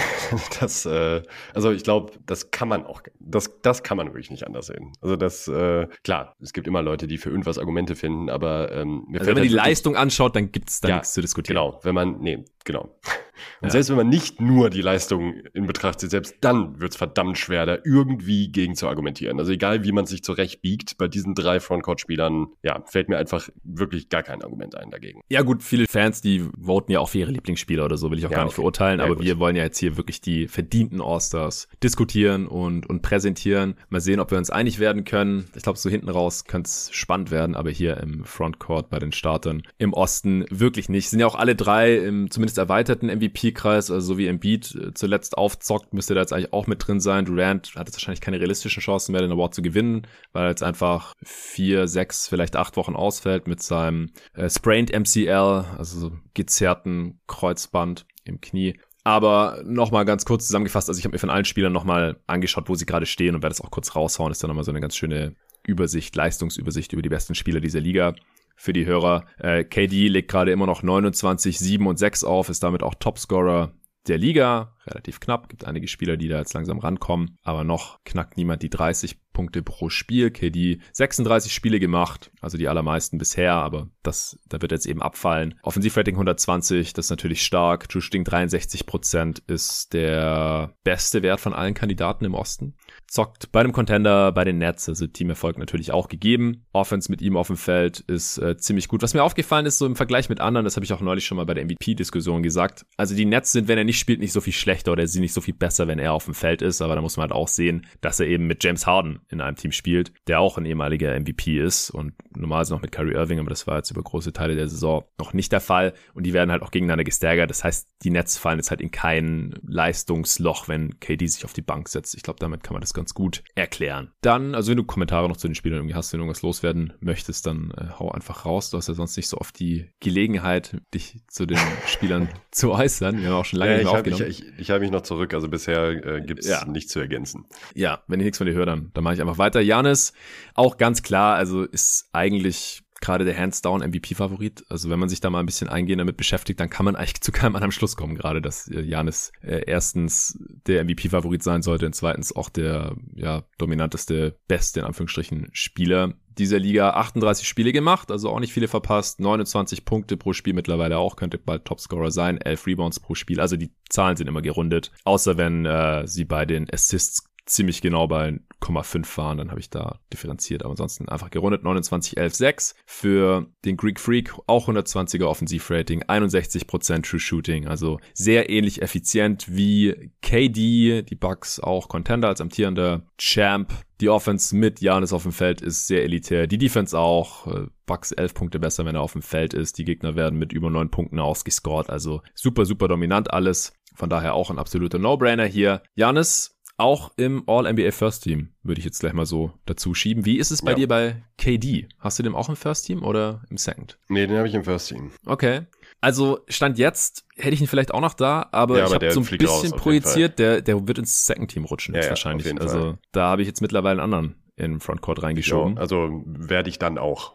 [0.61, 4.47] das, äh, also ich glaube, das kann man auch, das, das kann man wirklich nicht
[4.47, 4.93] anders sehen.
[5.01, 9.07] Also das, äh, klar, es gibt immer Leute, die für irgendwas Argumente finden, aber ähm,
[9.13, 11.57] also wenn man halt die Leistung anschaut, dann gibt es da ja, nichts zu diskutieren.
[11.57, 12.99] Genau, wenn man, nee, genau.
[13.61, 13.71] Und ja.
[13.71, 17.39] selbst wenn man nicht nur die Leistung in Betracht zieht, selbst dann wird es verdammt
[17.39, 19.39] schwer, da irgendwie gegen zu argumentieren.
[19.39, 24.09] Also egal, wie man sich zurechtbiegt, bei diesen drei Frontcourt-Spielern, ja, fällt mir einfach wirklich
[24.09, 25.21] gar kein Argument ein dagegen.
[25.29, 28.27] Ja gut, viele Fans, die voten ja auch für ihre Lieblingsspieler oder so, will ich
[28.27, 28.63] auch ja, gar nicht okay.
[28.63, 29.25] verurteilen, ja, aber gut.
[29.25, 33.75] wir wollen ja jetzt hier wirklich die verdienten All-Stars diskutieren und, und präsentieren.
[33.89, 35.47] Mal sehen, ob wir uns einig werden können.
[35.55, 39.13] Ich glaube, so hinten raus könnte es spannend werden, aber hier im Frontcourt bei den
[39.13, 41.11] Startern im Osten wirklich nicht.
[41.11, 45.37] Sind ja auch alle drei im zumindest erweiterten MVP-Kreis, also so wie Embiid äh, zuletzt
[45.39, 47.25] aufzockt, müsste da jetzt eigentlich auch mit drin sein.
[47.25, 50.63] Durant hat jetzt wahrscheinlich keine realistischen Chancen mehr, den Award zu gewinnen, weil er jetzt
[50.63, 57.21] einfach vier, sechs, vielleicht acht Wochen ausfällt mit seinem äh, Sprained MCL, also so gezerrten
[57.27, 58.79] Kreuzband im Knie.
[59.05, 62.75] Aber nochmal ganz kurz zusammengefasst, also ich habe mir von allen Spielern nochmal angeschaut, wo
[62.75, 64.33] sie gerade stehen und werde das auch kurz raushauen.
[64.33, 65.37] ist dann nochmal so eine ganz schöne
[65.67, 68.15] Übersicht, Leistungsübersicht über die besten Spieler dieser Liga
[68.57, 69.27] für die Hörer.
[69.39, 73.73] Äh, KD legt gerade immer noch 29, 7 und 6 auf, ist damit auch Topscorer
[74.09, 74.75] der Liga.
[74.87, 78.71] Relativ knapp, gibt einige Spieler, die da jetzt langsam rankommen, aber noch knackt niemand die
[78.71, 80.31] 30 Punkte pro Spiel.
[80.31, 85.59] KD 36 Spiele gemacht, also die allermeisten bisher, aber das, da wird jetzt eben abfallen.
[85.63, 87.89] Offensivrating 120, das ist natürlich stark.
[87.89, 92.75] True Shooting 63 Prozent ist der beste Wert von allen Kandidaten im Osten.
[93.07, 96.65] Zockt bei einem Contender, bei den Nets, also Teamerfolg natürlich auch gegeben.
[96.73, 99.03] Offense mit ihm auf dem Feld ist äh, ziemlich gut.
[99.03, 101.37] Was mir aufgefallen ist, so im Vergleich mit anderen, das habe ich auch neulich schon
[101.37, 102.87] mal bei der MVP-Diskussion gesagt.
[102.97, 105.33] Also die Nets sind, wenn er nicht spielt, nicht so viel schlechter oder sie nicht
[105.33, 107.49] so viel besser, wenn er auf dem Feld ist, aber da muss man halt auch
[107.49, 111.19] sehen, dass er eben mit James Harden in einem Team spielt, der auch ein ehemaliger
[111.19, 114.57] MVP ist und normalerweise noch mit Kyrie Irving, aber das war jetzt über große Teile
[114.57, 117.51] der Saison noch nicht der Fall und die werden halt auch gegeneinander gestärkert.
[117.51, 121.63] Das heißt, die Nets fallen jetzt halt in kein Leistungsloch, wenn KD sich auf die
[121.63, 122.15] Bank setzt.
[122.15, 124.13] Ich glaube, damit kann man das ganz gut erklären.
[124.23, 126.95] Dann, also wenn du Kommentare noch zu den Spielern irgendwie hast, wenn du irgendwas loswerden
[127.01, 128.71] möchtest, dann äh, hau einfach raus.
[128.71, 133.21] Du hast ja sonst nicht so oft die Gelegenheit, dich zu den Spielern zu äußern.
[133.21, 134.23] Wir haben auch schon lange ja, nicht mehr ich aufgenommen.
[134.23, 136.65] Hab, ich, ich, ich habe mich noch zurück, also bisher äh, gibt es ja.
[136.65, 137.45] nichts zu ergänzen.
[137.75, 139.61] Ja, wenn ich nichts von dir höre, dann, dann mache ich einfach weiter.
[139.61, 140.13] Janis,
[140.55, 144.65] auch ganz klar, also ist eigentlich gerade der Hands-Down MVP-Favorit.
[144.69, 147.21] Also wenn man sich da mal ein bisschen eingehend damit beschäftigt, dann kann man eigentlich
[147.21, 151.87] zu keinem anderen Schluss kommen, gerade dass äh, Janis äh, erstens der MVP-Favorit sein sollte
[151.87, 156.91] und zweitens auch der ja, dominanteste, beste, in Anführungsstrichen, Spieler dieser Liga.
[156.91, 161.39] 38 Spiele gemacht, also auch nicht viele verpasst, 29 Punkte pro Spiel mittlerweile auch, könnte
[161.39, 165.67] bald Topscorer sein, 11 Rebounds pro Spiel, also die Zahlen sind immer gerundet, außer wenn
[165.67, 170.63] äh, sie bei den Assists ziemlich genau bei 0,5 waren, dann habe ich da differenziert.
[170.63, 172.75] Aber ansonsten einfach gerundet 29, 11, 6.
[172.87, 180.13] Für den Greek Freak auch 120er Offensivrating, 61% True Shooting, also sehr ähnlich effizient wie
[180.23, 183.73] KD, die Bucks auch Contender als amtierender Champ.
[184.01, 186.47] Die Offense mit Janis auf dem Feld ist sehr elitär.
[186.47, 187.47] Die Defense auch.
[187.47, 189.79] Äh, Bucks 11 Punkte besser, wenn er auf dem Feld ist.
[189.79, 191.91] Die Gegner werden mit über 9 Punkten ausgescored.
[191.91, 193.73] Also super, super dominant alles.
[193.95, 195.83] Von daher auch ein absoluter No-Brainer hier.
[195.95, 200.25] Janis auch im All-NBA First Team, würde ich jetzt gleich mal so dazu schieben.
[200.25, 200.77] Wie ist es bei ja.
[200.77, 201.89] dir bei KD?
[201.99, 203.99] Hast du den auch im First Team oder im Second?
[204.09, 205.13] Nee, den habe ich im First Team.
[205.25, 205.63] Okay.
[206.01, 209.21] Also Stand jetzt hätte ich ihn vielleicht auch noch da, aber ja, ich habe so
[209.21, 212.61] ein bisschen raus, projiziert, der, der wird ins Second Team rutschen jetzt ja, wahrscheinlich.
[212.61, 215.77] Also da habe ich jetzt mittlerweile einen anderen in Frontcourt reingeschoben.
[215.77, 217.35] Ja, also werde ich dann auch.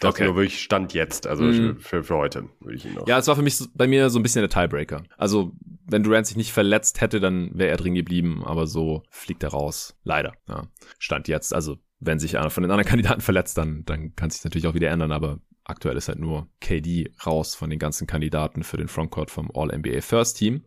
[0.00, 0.24] Dachte okay.
[0.24, 1.78] nur wirklich Stand jetzt, also mm.
[1.78, 3.06] für, für heute würde ich ihn noch.
[3.06, 5.02] Ja, es war für mich bei mir so ein bisschen der Tiebreaker.
[5.18, 5.52] Also
[5.86, 9.50] wenn Durant sich nicht verletzt hätte, dann wäre er drin geblieben, aber so fliegt er
[9.50, 9.96] raus.
[10.02, 10.32] Leider.
[10.48, 10.68] Ja.
[10.98, 11.54] Stand jetzt.
[11.54, 14.74] Also wenn sich einer von den anderen Kandidaten verletzt, dann, dann kann sich natürlich auch
[14.74, 18.88] wieder ändern, aber aktuell ist halt nur KD raus von den ganzen Kandidaten für den
[18.88, 20.64] Frontcourt vom All-NBA First Team.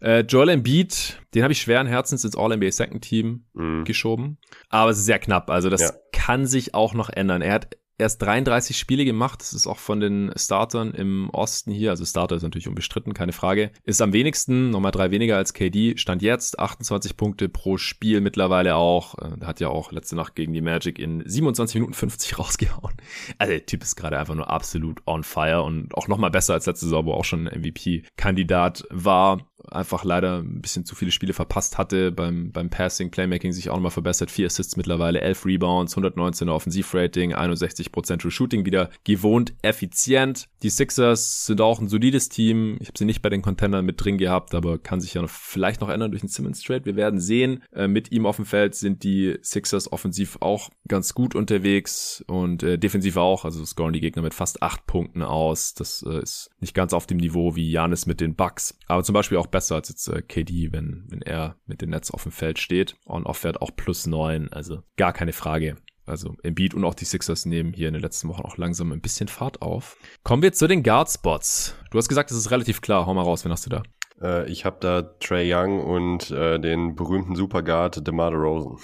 [0.00, 3.84] Äh, Joel Embiid, den habe ich schweren Herzens ins All-NBA Second Team mm.
[3.84, 4.38] geschoben,
[4.68, 5.92] aber es ist sehr knapp, also das ja.
[6.12, 7.42] kann sich auch noch ändern.
[7.42, 9.40] Er hat erst 33 Spiele gemacht.
[9.40, 11.90] Das ist auch von den Startern im Osten hier.
[11.90, 13.70] Also Starter ist natürlich unbestritten, keine Frage.
[13.84, 15.96] Ist am wenigsten, nochmal drei weniger als KD.
[15.96, 19.16] Stand jetzt 28 Punkte pro Spiel mittlerweile auch.
[19.18, 22.94] Äh, hat ja auch letzte Nacht gegen die Magic in 27 Minuten 50 rausgehauen.
[23.38, 26.66] Also der Typ ist gerade einfach nur absolut on fire und auch nochmal besser als
[26.66, 31.78] letzte Saison, wo auch schon MVP-Kandidat war einfach leider ein bisschen zu viele Spiele verpasst
[31.78, 36.50] hatte, beim, beim Passing, Playmaking sich auch nochmal verbessert, vier Assists mittlerweile, elf Rebounds, 119er
[36.50, 40.48] Offensivrating, 61% True Shooting, wieder gewohnt effizient.
[40.62, 44.02] Die Sixers sind auch ein solides Team, ich habe sie nicht bei den Contendern mit
[44.02, 46.96] drin gehabt, aber kann sich ja noch, vielleicht noch ändern durch den Simmons Trade, wir
[46.96, 47.62] werden sehen.
[47.72, 52.62] Äh, mit ihm auf dem Feld sind die Sixers offensiv auch ganz gut unterwegs und
[52.62, 56.50] äh, defensiv auch, also scoren die Gegner mit fast acht Punkten aus, das äh, ist
[56.60, 59.76] nicht ganz auf dem Niveau wie Janis mit den Bucks, aber zum Beispiel auch besser
[59.76, 62.96] als jetzt äh, KD, wenn, wenn er mit dem Netz auf dem Feld steht.
[63.06, 65.76] On-Off-Wert auch plus neun, also gar keine Frage.
[66.06, 69.00] Also Embiid und auch die Sixers nehmen hier in den letzten Wochen auch langsam ein
[69.00, 69.96] bisschen Fahrt auf.
[70.24, 71.76] Kommen wir zu den Guard-Spots.
[71.90, 73.06] Du hast gesagt, es ist relativ klar.
[73.06, 73.82] Hau mal raus, wen hast du da?
[74.20, 78.76] Äh, ich habe da Trey Young und äh, den berühmten Superguard DeMar DeRozan.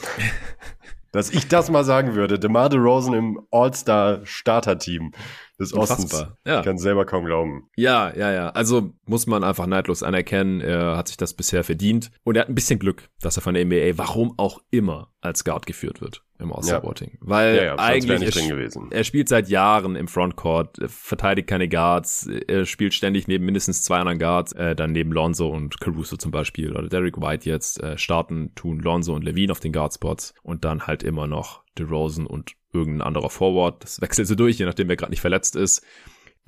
[1.12, 2.38] Dass ich das mal sagen würde.
[2.38, 5.12] DeMar DeRozan im All-Star-Starter-Team
[5.58, 6.04] des Ostens.
[6.04, 6.38] Unfassbar.
[6.46, 6.58] Ja.
[6.60, 7.68] Ich kann selber kaum glauben.
[7.76, 8.50] Ja, ja, ja.
[8.50, 10.60] Also muss man einfach neidlos anerkennen.
[10.60, 12.10] Er hat sich das bisher verdient.
[12.24, 15.44] Und er hat ein bisschen Glück, dass er von der NBA, warum auch immer, als
[15.44, 17.10] Guard geführt wird im All-Star-Voting.
[17.12, 17.18] Ja.
[17.20, 22.66] Weil ja, ja, eigentlich, er, er, spielt seit Jahren im Frontcourt, verteidigt keine Guards, er
[22.66, 26.72] spielt ständig neben mindestens zwei anderen Guards, äh, dann neben Lonzo und Caruso zum Beispiel
[26.72, 30.86] oder Derek White jetzt äh, starten, tun Lonzo und Levine auf den Guard-Spots und dann
[30.86, 33.82] halt immer noch DeRozan und irgendein anderer Forward.
[33.82, 35.84] Das wechselt so durch, je nachdem, wer gerade nicht verletzt ist.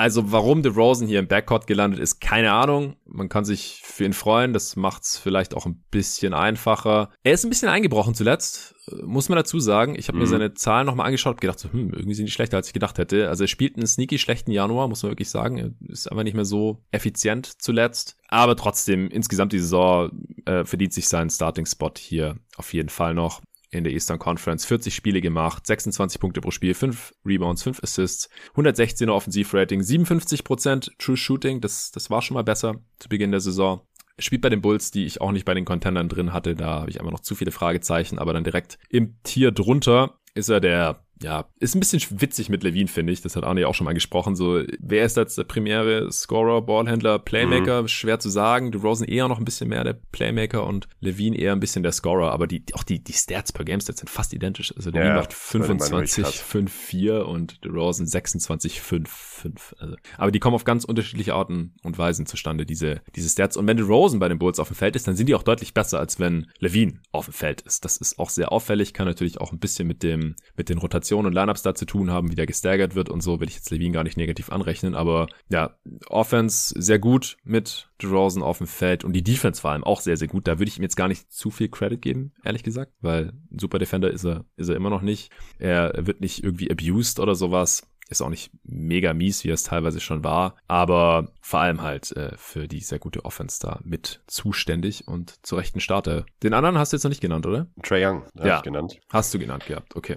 [0.00, 2.94] Also warum DeRozan hier im Backcourt gelandet ist, keine Ahnung.
[3.04, 4.52] Man kann sich für ihn freuen.
[4.52, 7.10] Das macht's vielleicht auch ein bisschen einfacher.
[7.24, 9.96] Er ist ein bisschen eingebrochen zuletzt, muss man dazu sagen.
[9.98, 10.22] Ich habe mhm.
[10.22, 12.98] mir seine Zahlen nochmal angeschaut gedacht, so, hm, irgendwie sind die schlechter, als ich gedacht
[12.98, 13.28] hätte.
[13.28, 15.58] Also er spielt einen sneaky schlechten Januar, muss man wirklich sagen.
[15.58, 18.16] Er ist einfach nicht mehr so effizient zuletzt.
[18.28, 20.12] Aber trotzdem, insgesamt die Saison
[20.46, 24.64] äh, verdient sich seinen Starting-Spot hier auf jeden Fall noch in der Eastern Conference.
[24.64, 31.16] 40 Spiele gemacht, 26 Punkte pro Spiel, 5 Rebounds, 5 Assists, 116er Offensivrating, 57% True
[31.16, 31.60] Shooting.
[31.60, 33.82] Das, das war schon mal besser zu Beginn der Saison.
[34.18, 36.56] Spielt bei den Bulls, die ich auch nicht bei den Contendern drin hatte.
[36.56, 40.48] Da habe ich einfach noch zu viele Fragezeichen, aber dann direkt im Tier drunter ist
[40.48, 43.22] er der ja, ist ein bisschen witzig mit Levine, finde ich.
[43.22, 44.36] Das hat Arne auch schon mal gesprochen.
[44.36, 47.82] So, wer ist jetzt der primäre Scorer, Ballhändler, Playmaker?
[47.82, 47.88] Mhm.
[47.88, 48.70] Schwer zu sagen.
[48.70, 52.32] DeRozan eher noch ein bisschen mehr der Playmaker und Levine eher ein bisschen der Scorer.
[52.32, 54.74] Aber die, auch die, die Stats per Game Stats sind fast identisch.
[54.76, 59.76] Also Levine ja, macht 25, 5, 4 und DeRozan 26, 5, 5.
[59.78, 63.56] Also, aber die kommen auf ganz unterschiedliche Arten und Weisen zustande, diese, diese Stats.
[63.56, 65.74] Und wenn DeRozan bei den Bulls auf dem Feld ist, dann sind die auch deutlich
[65.74, 67.84] besser, als wenn Levine auf dem Feld ist.
[67.84, 71.07] Das ist auch sehr auffällig, kann natürlich auch ein bisschen mit dem, mit den Rotationen
[71.08, 73.54] Rotationen und Lineups da zu tun haben, wie der gestaggert wird und so, will ich
[73.54, 75.76] jetzt Levine gar nicht negativ anrechnen, aber ja,
[76.08, 80.16] Offense sehr gut mit DeRozan auf dem Feld und die Defense vor allem auch sehr,
[80.16, 80.46] sehr gut.
[80.46, 83.58] Da würde ich ihm jetzt gar nicht zu viel Credit geben, ehrlich gesagt, weil ein
[83.58, 85.30] Super Defender ist er, ist er immer noch nicht.
[85.58, 87.82] Er wird nicht irgendwie abused oder sowas.
[88.08, 92.36] Ist auch nicht mega mies, wie es teilweise schon war, aber vor allem halt äh,
[92.36, 96.24] für die sehr gute Offense da mit zuständig und zu rechten Starter.
[96.42, 97.66] Den anderen hast du jetzt noch nicht genannt, oder?
[97.82, 98.98] Trey Young, ja, genannt.
[99.10, 100.16] Hast du genannt gehabt, okay.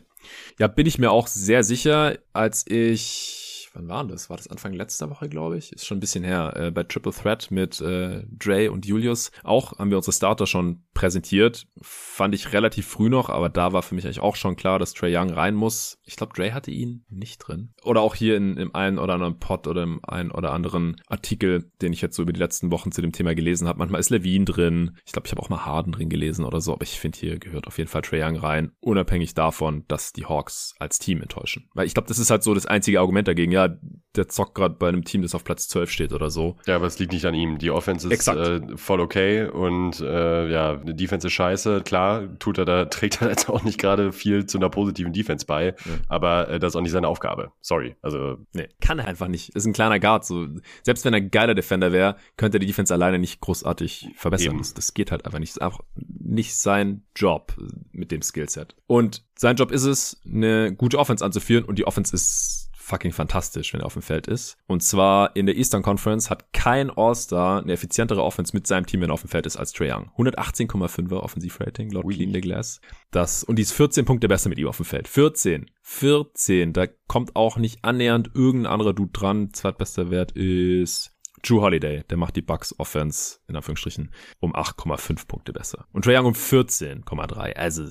[0.59, 4.29] Ja, bin ich mir auch sehr sicher, als ich, wann war das?
[4.29, 5.73] War das Anfang letzter Woche, glaube ich?
[5.73, 6.53] Ist schon ein bisschen her.
[6.55, 9.31] Äh, bei Triple Threat mit äh, Dre und Julius.
[9.43, 11.67] Auch haben wir unsere Starter schon präsentiert.
[11.81, 14.93] Fand ich relativ früh noch, aber da war für mich eigentlich auch schon klar, dass
[14.93, 15.99] Trey Young rein muss.
[16.03, 17.73] Ich glaube, Dre hatte ihn nicht drin.
[17.83, 21.71] Oder auch hier in, im einen oder anderen Pod oder im einen oder anderen Artikel,
[21.81, 23.79] den ich jetzt so über die letzten Wochen zu dem Thema gelesen habe.
[23.79, 24.97] Manchmal ist Levine drin.
[25.05, 26.73] Ich glaube, ich habe auch mal Harden drin gelesen oder so.
[26.73, 28.71] Aber ich finde, hier gehört auf jeden Fall Trey Young rein.
[28.79, 31.69] Unabhängig davon, dass die Hawks als Team enttäuschen.
[31.73, 33.51] Weil ich glaube, das ist halt so das einzige Argument dagegen.
[33.51, 33.69] Ja,
[34.15, 36.57] der zockt gerade bei einem Team, das auf Platz 12 steht oder so.
[36.65, 37.57] Ja, aber es liegt nicht an ihm.
[37.57, 41.81] Die Offense ist äh, voll okay und äh, ja, die Defense ist scheiße.
[41.81, 45.45] Klar, tut er da, trägt er jetzt auch nicht gerade viel zu einer positiven Defense
[45.45, 45.75] bei, ja.
[46.07, 47.51] aber äh, das ist auch nicht seine Aufgabe.
[47.61, 47.95] Sorry.
[48.01, 48.37] Also.
[48.53, 49.55] Nee, kann er einfach nicht.
[49.55, 50.25] Ist ein kleiner Guard.
[50.25, 50.47] So.
[50.83, 54.57] Selbst wenn er ein geiler Defender wäre, könnte er die Defense alleine nicht großartig verbessern.
[54.57, 55.51] Das, das, geht halt einfach nicht.
[55.51, 57.53] Das ist einfach nicht sein Job
[57.91, 58.75] mit dem Skillset.
[58.87, 62.60] Und sein Job ist es, eine gute Offense anzuführen und die Offense ist
[62.91, 64.57] fucking fantastisch, wenn er auf dem Feld ist.
[64.67, 69.01] Und zwar in der Eastern Conference hat kein All-Star eine effizientere Offense mit seinem Team,
[69.01, 70.11] wenn er auf dem Feld ist, als Trae Young.
[70.17, 72.13] 118,5er Offensivrating laut Ui.
[72.13, 72.81] Clean the Glass.
[73.11, 75.07] Das, und die ist 14 Punkte besser mit ihm auf dem Feld.
[75.07, 75.71] 14.
[75.81, 76.73] 14.
[76.73, 79.53] Da kommt auch nicht annähernd irgendein anderer Dude dran.
[79.53, 81.10] Zweitbester Wert ist
[81.43, 85.85] Drew Holiday, der macht die Bucks Offense in Anführungsstrichen um 8,5 Punkte besser.
[85.91, 87.53] Und Trae Young um 14,3.
[87.55, 87.87] Also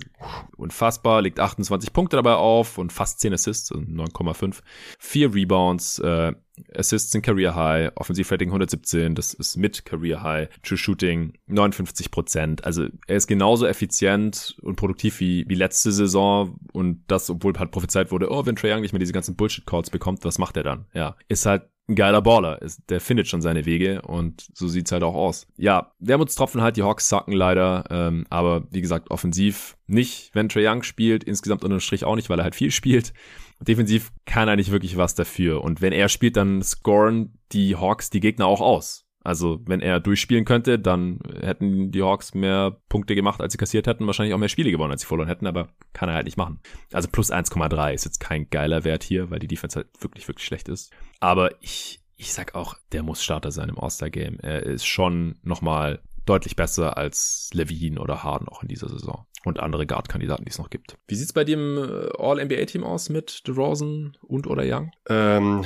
[0.57, 4.61] unfassbar, legt 28 Punkte dabei auf und fast 10 Assists, 9,5.
[4.99, 6.33] Vier Rebounds, äh,
[6.75, 12.65] Assists in Career High, Offensivrating 117, das ist mit Career High, True Shooting 59 Prozent.
[12.65, 17.71] Also er ist genauso effizient und produktiv wie, wie letzte Saison und das, obwohl halt
[17.71, 20.63] prophezeit wurde, oh, wenn Trae Young nicht mehr diese ganzen Bullshit-Calls bekommt, was macht er
[20.63, 20.87] dann?
[20.93, 22.59] Ja, ist halt ein geiler Baller.
[22.89, 25.47] Der findet schon seine Wege und so sieht's halt auch aus.
[25.57, 30.67] Ja, Wermutstropfen halt, die Hawks sacken leider, ähm, aber wie gesagt, offensiv nicht, wenn Trae
[30.67, 33.13] Young spielt, insgesamt unterm Strich auch nicht, weil er halt viel spielt.
[33.61, 35.63] Defensiv kann er nicht wirklich was dafür.
[35.63, 39.05] Und wenn er spielt, dann scoren die Hawks die Gegner auch aus.
[39.23, 43.87] Also, wenn er durchspielen könnte, dann hätten die Hawks mehr Punkte gemacht, als sie kassiert
[43.87, 46.39] hätten, wahrscheinlich auch mehr Spiele gewonnen, als sie verloren hätten, aber kann er halt nicht
[46.39, 46.61] machen.
[46.93, 50.47] Also plus 1,3 ist jetzt kein geiler Wert hier, weil die Defense halt wirklich, wirklich
[50.47, 50.91] schlecht ist.
[51.21, 54.39] Aber ich, ich sag auch, der muss Starter sein im All-Star-Game.
[54.41, 59.27] Er ist schon nochmal deutlich besser als Levine oder Harden auch in dieser Saison.
[59.45, 60.97] Und andere Guard-Kandidaten, die es noch gibt.
[61.09, 64.93] Wie sieht's bei dem äh, All-NBA-Team aus mit DeRozan und oder Young?
[65.09, 65.65] Ähm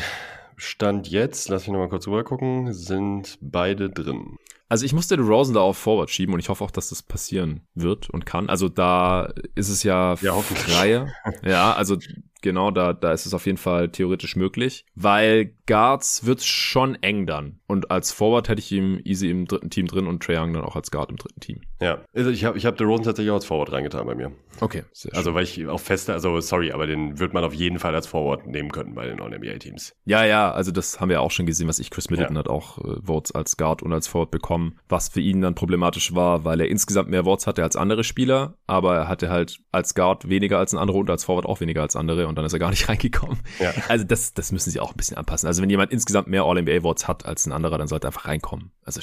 [0.56, 4.36] Stand jetzt, lass mich nochmal kurz rüber gucken, sind beide drin.
[4.68, 7.02] Also ich musste den Rosen da auf Forward schieben und ich hoffe auch, dass das
[7.02, 8.48] passieren wird und kann.
[8.48, 11.12] Also da ist es ja, ja freie.
[11.44, 11.96] ja, also
[12.44, 17.26] genau, da, da ist es auf jeden Fall theoretisch möglich, weil Guards wird schon eng
[17.26, 17.58] dann.
[17.66, 20.62] Und als Forward hätte ich ihm easy im dritten Team drin und Trae Young dann
[20.62, 21.60] auch als Guard im dritten Team.
[21.80, 24.30] Ja, also ich habe ich hab Rosen tatsächlich auch als Forward reingetan bei mir.
[24.60, 27.78] Okay, sehr Also weil ich auch feste, also sorry, aber den wird man auf jeden
[27.78, 29.96] Fall als Forward nehmen können bei den Non-NBA-Teams.
[30.04, 32.40] Ja, ja, also das haben wir auch schon gesehen, was ich, Chris Middleton ja.
[32.40, 36.14] hat auch äh, Votes als Guard und als Forward bekommen, was für ihn dann problematisch
[36.14, 39.94] war, weil er insgesamt mehr Votes hatte als andere Spieler, aber er hatte halt als
[39.94, 42.52] Guard weniger als ein anderer und als Forward auch weniger als andere und dann ist
[42.52, 43.38] er gar nicht reingekommen.
[43.60, 43.72] Ja.
[43.88, 45.46] Also das, das müssen sie auch ein bisschen anpassen.
[45.46, 48.72] Also wenn jemand insgesamt mehr All-NBA-Votes hat als ein anderer, dann sollte er einfach reinkommen.
[48.82, 49.00] Also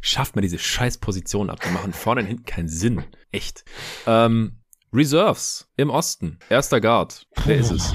[0.00, 1.60] schafft man diese scheiß Position ab.
[1.60, 3.02] Die machen vorne und hinten keinen Sinn.
[3.32, 3.64] Echt.
[4.06, 4.60] Ähm,
[4.92, 6.38] Reserves im Osten.
[6.48, 7.26] Erster Guard.
[7.44, 7.92] Wer ist es?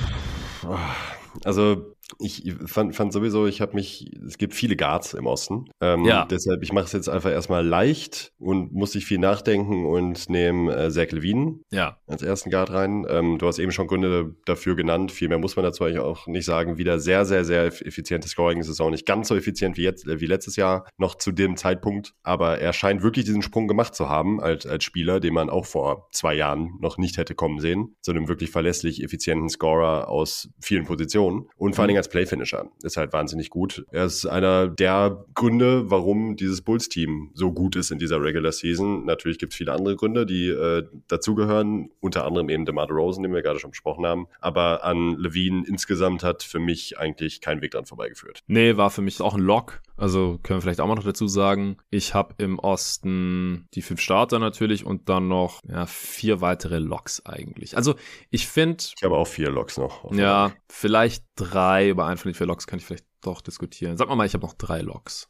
[1.43, 5.65] Also ich fand, fand sowieso, ich habe mich, es gibt viele Guards im Osten.
[5.81, 6.25] Ähm, ja.
[6.25, 10.73] Deshalb, ich mache es jetzt einfach erstmal leicht und muss nicht viel nachdenken und nehme
[10.75, 11.97] äh, Zach Levine ja.
[12.07, 13.05] als ersten Guard rein.
[13.09, 15.11] Ähm, du hast eben schon Gründe dafür genannt.
[15.11, 16.77] Viel mehr muss man dazu eigentlich auch nicht sagen.
[16.77, 18.91] Wieder sehr, sehr, sehr effiziente Scoring-Saison.
[18.91, 22.13] Nicht ganz so effizient wie, jetzt, äh, wie letztes Jahr, noch zu dem Zeitpunkt.
[22.23, 25.65] Aber er scheint wirklich diesen Sprung gemacht zu haben als, als Spieler, den man auch
[25.65, 27.95] vor zwei Jahren noch nicht hätte kommen sehen.
[28.01, 31.47] Zu einem wirklich verlässlich effizienten Scorer aus vielen Positionen.
[31.57, 32.69] Und vor allen Dingen als Playfinisher.
[32.83, 33.85] Ist halt wahnsinnig gut.
[33.91, 39.05] Er ist einer der Gründe, warum dieses Bulls-Team so gut ist in dieser Regular Season.
[39.05, 41.89] Natürlich gibt es viele andere Gründe, die äh, dazugehören.
[42.01, 44.27] Unter anderem eben DeMar Rosen, den wir gerade schon besprochen haben.
[44.41, 48.41] Aber an Levine insgesamt hat für mich eigentlich kein Weg dran vorbeigeführt.
[48.47, 49.81] Nee, war für mich auch ein Lock.
[49.95, 51.77] Also können wir vielleicht auch mal noch dazu sagen.
[51.89, 57.25] Ich habe im Osten die fünf Starter natürlich und dann noch ja, vier weitere Locks
[57.25, 57.77] eigentlich.
[57.77, 57.95] Also
[58.29, 58.83] ich finde.
[58.97, 60.11] Ich habe auch vier Locks noch.
[60.11, 61.82] Ja, vielleicht drei.
[61.89, 63.97] Über einen von den vier Locks kann ich vielleicht doch diskutieren.
[63.97, 65.29] Sag mal mal, ich habe noch drei Logs.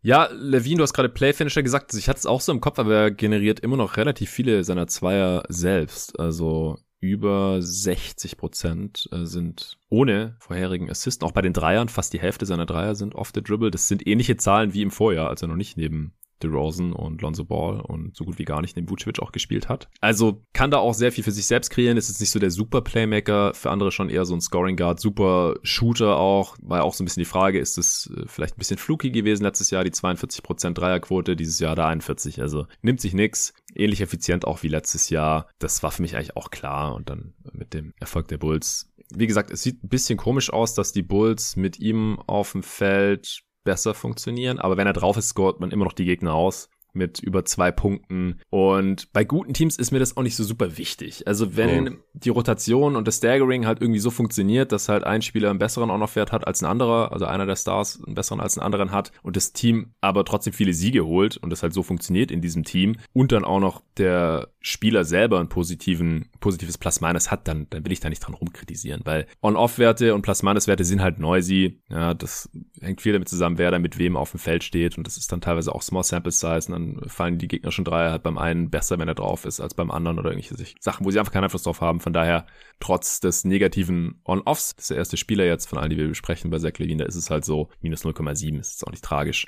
[0.00, 1.94] Ja, Levine, du hast gerade Playfinisher gesagt.
[1.94, 4.86] Ich hatte es auch so im Kopf, aber er generiert immer noch relativ viele seiner
[4.86, 6.18] Zweier selbst.
[6.18, 11.24] Also über 60 Prozent äh, sind ohne vorherigen Assisten.
[11.24, 13.72] Auch bei den Dreiern, fast die Hälfte seiner Dreier sind off the dribble.
[13.72, 17.44] Das sind ähnliche Zahlen wie im Vorjahr, als er noch nicht neben DeRozan und Lonzo
[17.44, 19.88] Ball und so gut wie gar nicht den Vucevic auch gespielt hat.
[20.00, 21.96] Also kann da auch sehr viel für sich selbst kreieren.
[21.96, 25.00] Ist jetzt nicht so der super Playmaker, für andere schon eher so ein Scoring Guard,
[25.00, 26.56] super Shooter auch.
[26.62, 29.10] War ja auch so ein bisschen die Frage, ist es äh, vielleicht ein bisschen fluky
[29.10, 32.40] gewesen letztes Jahr, die 42% Dreierquote, dieses Jahr da 41.
[32.40, 33.54] Also nimmt sich nix.
[33.74, 35.48] Ähnlich effizient auch wie letztes Jahr.
[35.58, 36.94] Das war für mich eigentlich auch klar.
[36.94, 40.74] Und dann mit dem Erfolg der Bulls wie gesagt, es sieht ein bisschen komisch aus,
[40.74, 44.58] dass die Bulls mit ihm auf dem Feld besser funktionieren.
[44.58, 47.72] Aber wenn er drauf ist, scoret man immer noch die Gegner aus mit über zwei
[47.72, 48.40] Punkten.
[48.50, 51.26] Und bei guten Teams ist mir das auch nicht so super wichtig.
[51.26, 51.90] Also wenn nee.
[52.12, 55.90] die Rotation und das Staggering halt irgendwie so funktioniert, dass halt ein Spieler einen besseren
[55.90, 59.12] On-Off-Wert hat als ein anderer, also einer der Stars einen besseren als einen anderen hat
[59.22, 62.64] und das Team aber trotzdem viele Siege holt und das halt so funktioniert in diesem
[62.64, 67.84] Team und dann auch noch der Spieler selber ein positiven, positives Plus-Minus hat, dann, dann
[67.84, 71.80] will ich da nicht dran rumkritisieren, weil On-Off-Werte und Plus-Minus-Werte sind halt noisy.
[71.88, 72.50] Ja, das
[72.82, 75.32] hängt viel damit zusammen, wer da mit wem auf dem Feld steht und das ist
[75.32, 78.36] dann teilweise auch Small Sample Size und dann fallen die Gegner schon drei halt beim
[78.36, 81.32] einen besser, wenn er drauf ist, als beim anderen oder irgendwelche Sachen, wo sie einfach
[81.32, 82.00] keinen Einfluss drauf haben.
[82.00, 82.46] Von daher,
[82.80, 86.50] trotz des negativen On-Offs, das ist der erste Spieler jetzt von allen, die wir besprechen
[86.50, 89.46] bei Zach Levine, da ist es halt so, minus 0,7 ist jetzt auch nicht tragisch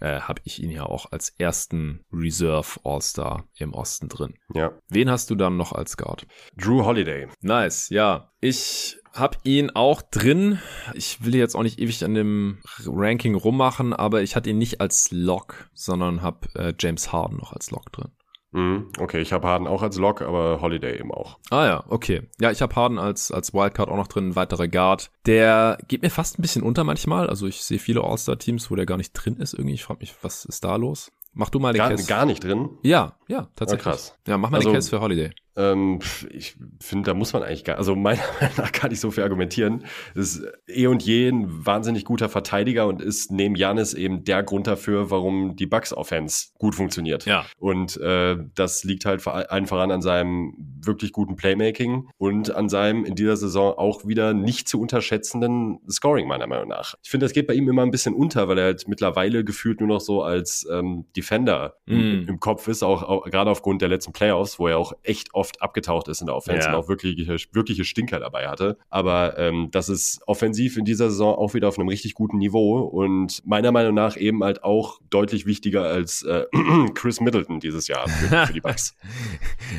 [0.00, 4.34] äh, habe ich ihn ja auch als ersten Reserve All-Star im Osten drin.
[4.54, 4.72] Ja.
[4.88, 6.26] Wen hast du dann noch als Guard?
[6.56, 7.28] Drew Holiday.
[7.40, 8.32] Nice, ja.
[8.40, 10.58] Ich hab ihn auch drin.
[10.94, 14.80] Ich will jetzt auch nicht ewig an dem Ranking rummachen, aber ich hatte ihn nicht
[14.80, 18.12] als Lock, sondern hab äh, James Harden noch als Lock drin.
[18.52, 18.88] Mhm.
[18.98, 21.38] Okay, ich habe Harden auch als Lock, aber Holiday eben auch.
[21.50, 22.22] Ah ja, okay.
[22.40, 25.10] Ja, ich habe Harden als, als Wildcard auch noch drin, ein weiterer Guard.
[25.26, 27.28] Der geht mir fast ein bisschen unter manchmal.
[27.28, 29.74] Also ich sehe viele All-Star-Teams, wo der gar nicht drin ist irgendwie.
[29.74, 31.12] Ich frage mich, was ist da los?
[31.32, 32.08] Mach du mal den gar, Case.
[32.08, 32.70] Gar nicht drin?
[32.82, 33.86] Ja, ja, tatsächlich.
[33.86, 34.18] Ja, krass.
[34.26, 35.30] Ja, mach mal also, den Case für Holiday.
[35.56, 39.10] Ähm, ich finde, da muss man eigentlich gar, also meiner Meinung nach gar nicht so
[39.10, 39.84] viel argumentieren.
[40.14, 44.66] Ist eh und je ein wahnsinnig guter Verteidiger und ist neben Janis eben der Grund
[44.66, 47.26] dafür, warum die Bucks Offense gut funktioniert.
[47.26, 47.46] Ja.
[47.58, 53.04] Und äh, das liegt halt einfach an, an seinem wirklich guten Playmaking und an seinem
[53.04, 56.94] in dieser Saison auch wieder nicht zu unterschätzenden Scoring meiner Meinung nach.
[57.02, 59.80] Ich finde, das geht bei ihm immer ein bisschen unter, weil er halt mittlerweile gefühlt
[59.80, 61.92] nur noch so als ähm, Defender mm.
[61.92, 65.34] im, im, Kopf ist, auch, auch gerade aufgrund der letzten Playoffs, wo er auch echt
[65.34, 66.74] oft abgetaucht ist in der Offense ja.
[66.74, 68.76] und auch wirkliche, wirkliche Stinker dabei hatte.
[68.88, 72.80] Aber ähm, das ist offensiv in dieser Saison auch wieder auf einem richtig guten Niveau
[72.80, 76.46] und meiner Meinung nach eben halt auch deutlich wichtiger als äh,
[76.94, 78.94] Chris Middleton dieses Jahr für, für die Bucks.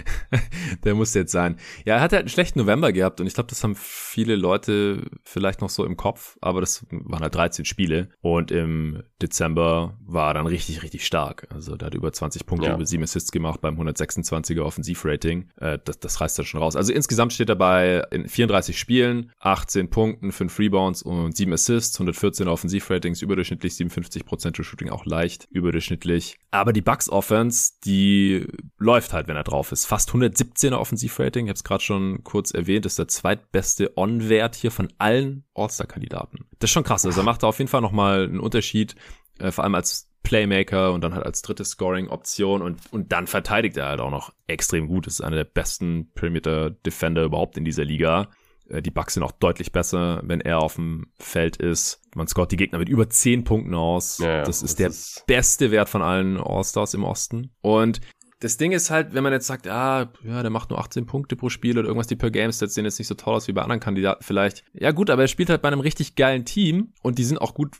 [0.83, 1.57] Der muss jetzt sein.
[1.85, 5.03] Ja, er hat halt einen schlechten November gehabt und ich glaube, das haben viele Leute
[5.23, 10.31] vielleicht noch so im Kopf, aber das waren halt 13 Spiele und im Dezember war
[10.31, 11.47] er dann richtig, richtig stark.
[11.49, 12.75] Also da hat über 20 Punkte, ja.
[12.75, 16.75] über 7 Assists gemacht beim 126er Offensivrating äh, das, das reißt dann schon raus.
[16.75, 22.47] Also insgesamt steht dabei in 34 Spielen, 18 Punkten, 5 Rebounds und 7 Assists, 114
[22.47, 26.37] Offensivratings, überdurchschnittlich 57% True Shooting, auch leicht überdurchschnittlich.
[26.51, 29.85] Aber die Bucks Offense, die läuft halt, wenn er drauf ist.
[29.85, 34.71] Fast 117er Offensivrating, ich habe es gerade schon kurz erwähnt, ist der zweitbeste On-Wert hier
[34.71, 36.45] von allen All-Star-Kandidaten.
[36.59, 37.05] Das ist schon krass.
[37.05, 38.95] Also er macht da auf jeden Fall nochmal einen Unterschied,
[39.39, 43.77] äh, vor allem als Playmaker und dann halt als dritte Scoring-Option und, und dann verteidigt
[43.77, 45.07] er halt auch noch extrem gut.
[45.07, 48.29] Das ist einer der besten Perimeter-Defender überhaupt in dieser Liga.
[48.69, 52.01] Äh, die Bucks sind auch deutlich besser, wenn er auf dem Feld ist.
[52.15, 54.19] Man scoret die Gegner mit über 10 Punkten aus.
[54.19, 57.51] Ja, das ist das der ist beste Wert von allen All-Stars im Osten.
[57.61, 58.01] Und
[58.41, 61.35] das Ding ist halt, wenn man jetzt sagt, ah, ja, der macht nur 18 Punkte
[61.35, 63.53] pro Spiel oder irgendwas, die per Game Stats sehen jetzt nicht so toll aus wie
[63.53, 64.63] bei anderen Kandidaten vielleicht.
[64.73, 67.53] Ja gut, aber er spielt halt bei einem richtig geilen Team und die sind auch
[67.53, 67.77] gut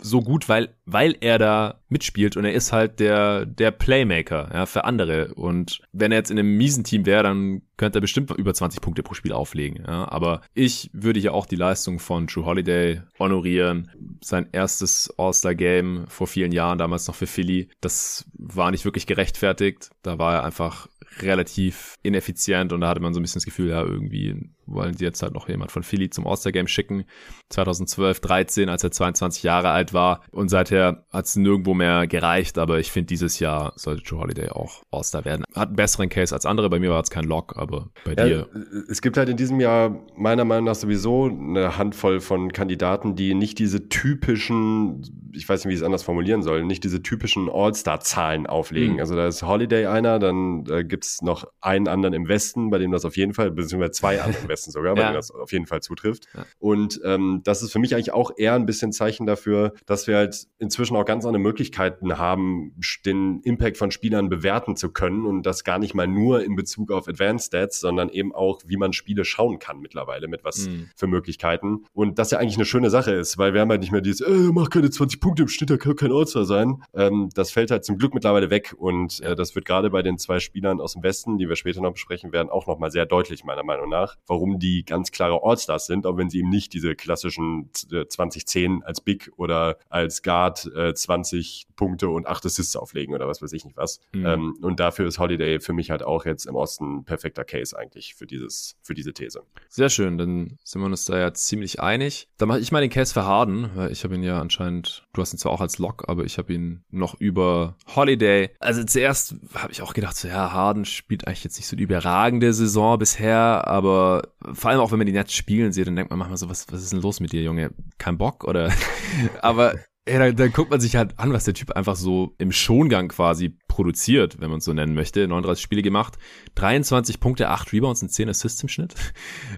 [0.00, 4.66] so gut, weil, weil er da mitspielt und er ist halt der, der Playmaker, ja,
[4.66, 5.34] für andere.
[5.34, 8.80] Und wenn er jetzt in einem miesen Team wäre, dann könnte er bestimmt über 20
[8.80, 10.08] Punkte pro Spiel auflegen, ja.
[10.10, 13.90] Aber ich würde ja auch die Leistung von Drew Holiday honorieren.
[14.22, 19.90] Sein erstes All-Star-Game vor vielen Jahren, damals noch für Philly, das war nicht wirklich gerechtfertigt.
[20.02, 20.88] Da war er einfach
[21.20, 25.04] relativ ineffizient und da hatte man so ein bisschen das Gefühl, ja, irgendwie wollen sie
[25.04, 27.04] jetzt halt noch jemand von Philly zum All-Star-Game schicken.
[27.50, 32.58] 2012, 13, als er 22 Jahre alt war und seither hat es nirgendwo mehr gereicht,
[32.58, 35.44] aber ich finde, dieses Jahr sollte Joe Holiday auch All-Star werden.
[35.54, 38.24] Hat einen besseren Case als andere, bei mir war es kein Lock, aber bei ja,
[38.24, 38.48] dir.
[38.88, 43.34] Es gibt halt in diesem Jahr meiner Meinung nach sowieso eine Handvoll von Kandidaten, die
[43.34, 47.48] nicht diese typischen, ich weiß nicht, wie ich es anders formulieren soll, nicht diese typischen
[47.50, 48.94] All-Star-Zahlen auflegen.
[48.94, 49.00] Mhm.
[49.00, 52.78] Also da ist Holiday einer, dann äh, gibt es noch einen anderen im Westen, bei
[52.78, 55.12] dem das auf jeden Fall, beziehungsweise zwei andere im besten sogar, weil ja.
[55.12, 56.26] das auf jeden Fall zutrifft.
[56.34, 56.44] Ja.
[56.58, 60.16] Und ähm, das ist für mich eigentlich auch eher ein bisschen Zeichen dafür, dass wir
[60.16, 65.44] halt inzwischen auch ganz andere Möglichkeiten haben, den Impact von Spielern bewerten zu können und
[65.44, 68.92] das gar nicht mal nur in Bezug auf Advanced Stats, sondern eben auch, wie man
[68.92, 70.90] Spiele schauen kann mittlerweile, mit was mhm.
[70.96, 71.84] für Möglichkeiten.
[71.92, 74.20] Und das ja eigentlich eine schöne Sache ist, weil wir haben halt nicht mehr dieses,
[74.20, 76.82] äh, mach keine 20 Punkte im Schnitt, da kann kein All-Star sein.
[76.94, 80.18] Ähm, das fällt halt zum Glück mittlerweile weg und äh, das wird gerade bei den
[80.18, 83.44] zwei Spielern aus dem Westen, die wir später noch besprechen werden, auch nochmal sehr deutlich,
[83.44, 86.94] meiner Meinung nach, warum die ganz klare All-Stars sind, auch wenn sie eben nicht diese
[86.94, 93.14] klassischen 2010 äh, als Big oder als Guard äh, 20 Punkte und 8 Assists auflegen
[93.14, 94.00] oder was weiß ich nicht was.
[94.12, 94.26] Mhm.
[94.26, 97.76] Ähm, und dafür ist Holiday für mich halt auch jetzt im Osten ein perfekter Case
[97.78, 99.42] eigentlich für dieses, für diese These.
[99.68, 102.28] Sehr schön, dann sind wir uns da ja ziemlich einig.
[102.38, 105.20] Dann mache ich mal den Case für Harden, weil ich habe ihn ja anscheinend, du
[105.20, 108.50] hast ihn zwar auch als Lock, aber ich habe ihn noch über Holiday.
[108.60, 111.84] Also zuerst habe ich auch gedacht, so ja, Harden spielt eigentlich jetzt nicht so die
[111.84, 116.10] überragende Saison bisher, aber vor allem auch wenn man die Nets spielen sieht, dann denkt
[116.10, 117.70] man manchmal so, was, was ist denn los mit dir, Junge?
[117.98, 118.72] Kein Bock oder?
[119.42, 119.74] aber
[120.06, 123.08] ja, dann, dann guckt man sich halt an, was der Typ einfach so im Schongang
[123.08, 125.26] quasi produziert, wenn man es so nennen möchte.
[125.26, 126.14] 39 Spiele gemacht,
[126.54, 128.94] 23 Punkte, 8 Rebounds und 10 Assists im Schnitt.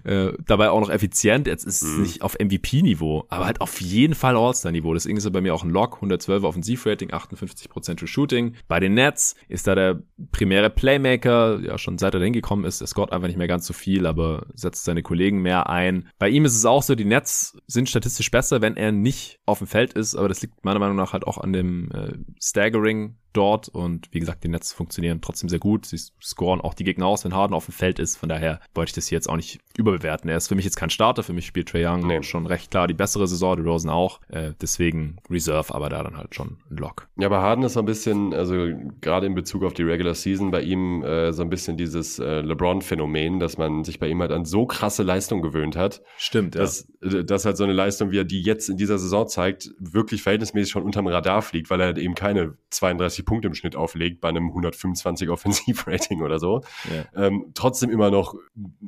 [0.03, 1.47] Äh, dabei auch noch effizient.
[1.47, 2.03] Jetzt ist es mhm.
[2.03, 4.93] nicht auf MVP-Niveau, aber halt auf jeden Fall All-Star-Niveau.
[4.93, 5.95] Deswegen ist er bei mir auch ein Lock.
[5.95, 8.53] 112 Offensivrating, 58% to Shooting.
[8.67, 10.01] Bei den Nets ist da der
[10.31, 13.73] primäre Playmaker, ja schon seit er hingekommen ist, er scoret einfach nicht mehr ganz so
[13.73, 16.07] viel, aber setzt seine Kollegen mehr ein.
[16.19, 19.57] Bei ihm ist es auch so, die Nets sind statistisch besser, wenn er nicht auf
[19.57, 23.17] dem Feld ist, aber das liegt meiner Meinung nach halt auch an dem äh, Staggering
[23.33, 25.85] dort und wie gesagt, die Netz funktionieren trotzdem sehr gut.
[25.85, 28.17] Sie scoren auch die Gegner aus, wenn Harden auf dem Feld ist.
[28.17, 30.29] Von daher wollte ich das hier jetzt auch nicht überbewerten.
[30.29, 31.23] Er ist für mich jetzt kein Starter.
[31.23, 32.23] Für mich spielt Trey Young nee.
[32.23, 34.19] schon recht klar die bessere Saison, die Rosen auch.
[34.29, 37.07] Äh, deswegen Reserve, aber da dann halt schon ein Lock.
[37.17, 38.67] Ja, aber Harden ist so ein bisschen, also
[39.01, 42.41] gerade in Bezug auf die Regular Season bei ihm äh, so ein bisschen dieses äh,
[42.41, 46.01] LeBron-Phänomen, dass man sich bei ihm halt an so krasse Leistung gewöhnt hat.
[46.17, 46.61] Stimmt, ja.
[46.61, 50.23] Dass, dass halt so eine Leistung, wie er die jetzt in dieser Saison zeigt, wirklich
[50.23, 54.21] verhältnismäßig schon unterm Radar fliegt, weil er halt eben keine 32 Punkte im Schnitt auflegt
[54.21, 56.61] bei einem 125 Offensivrating oder so.
[56.93, 57.25] Ja.
[57.25, 58.35] Ähm, trotzdem immer noch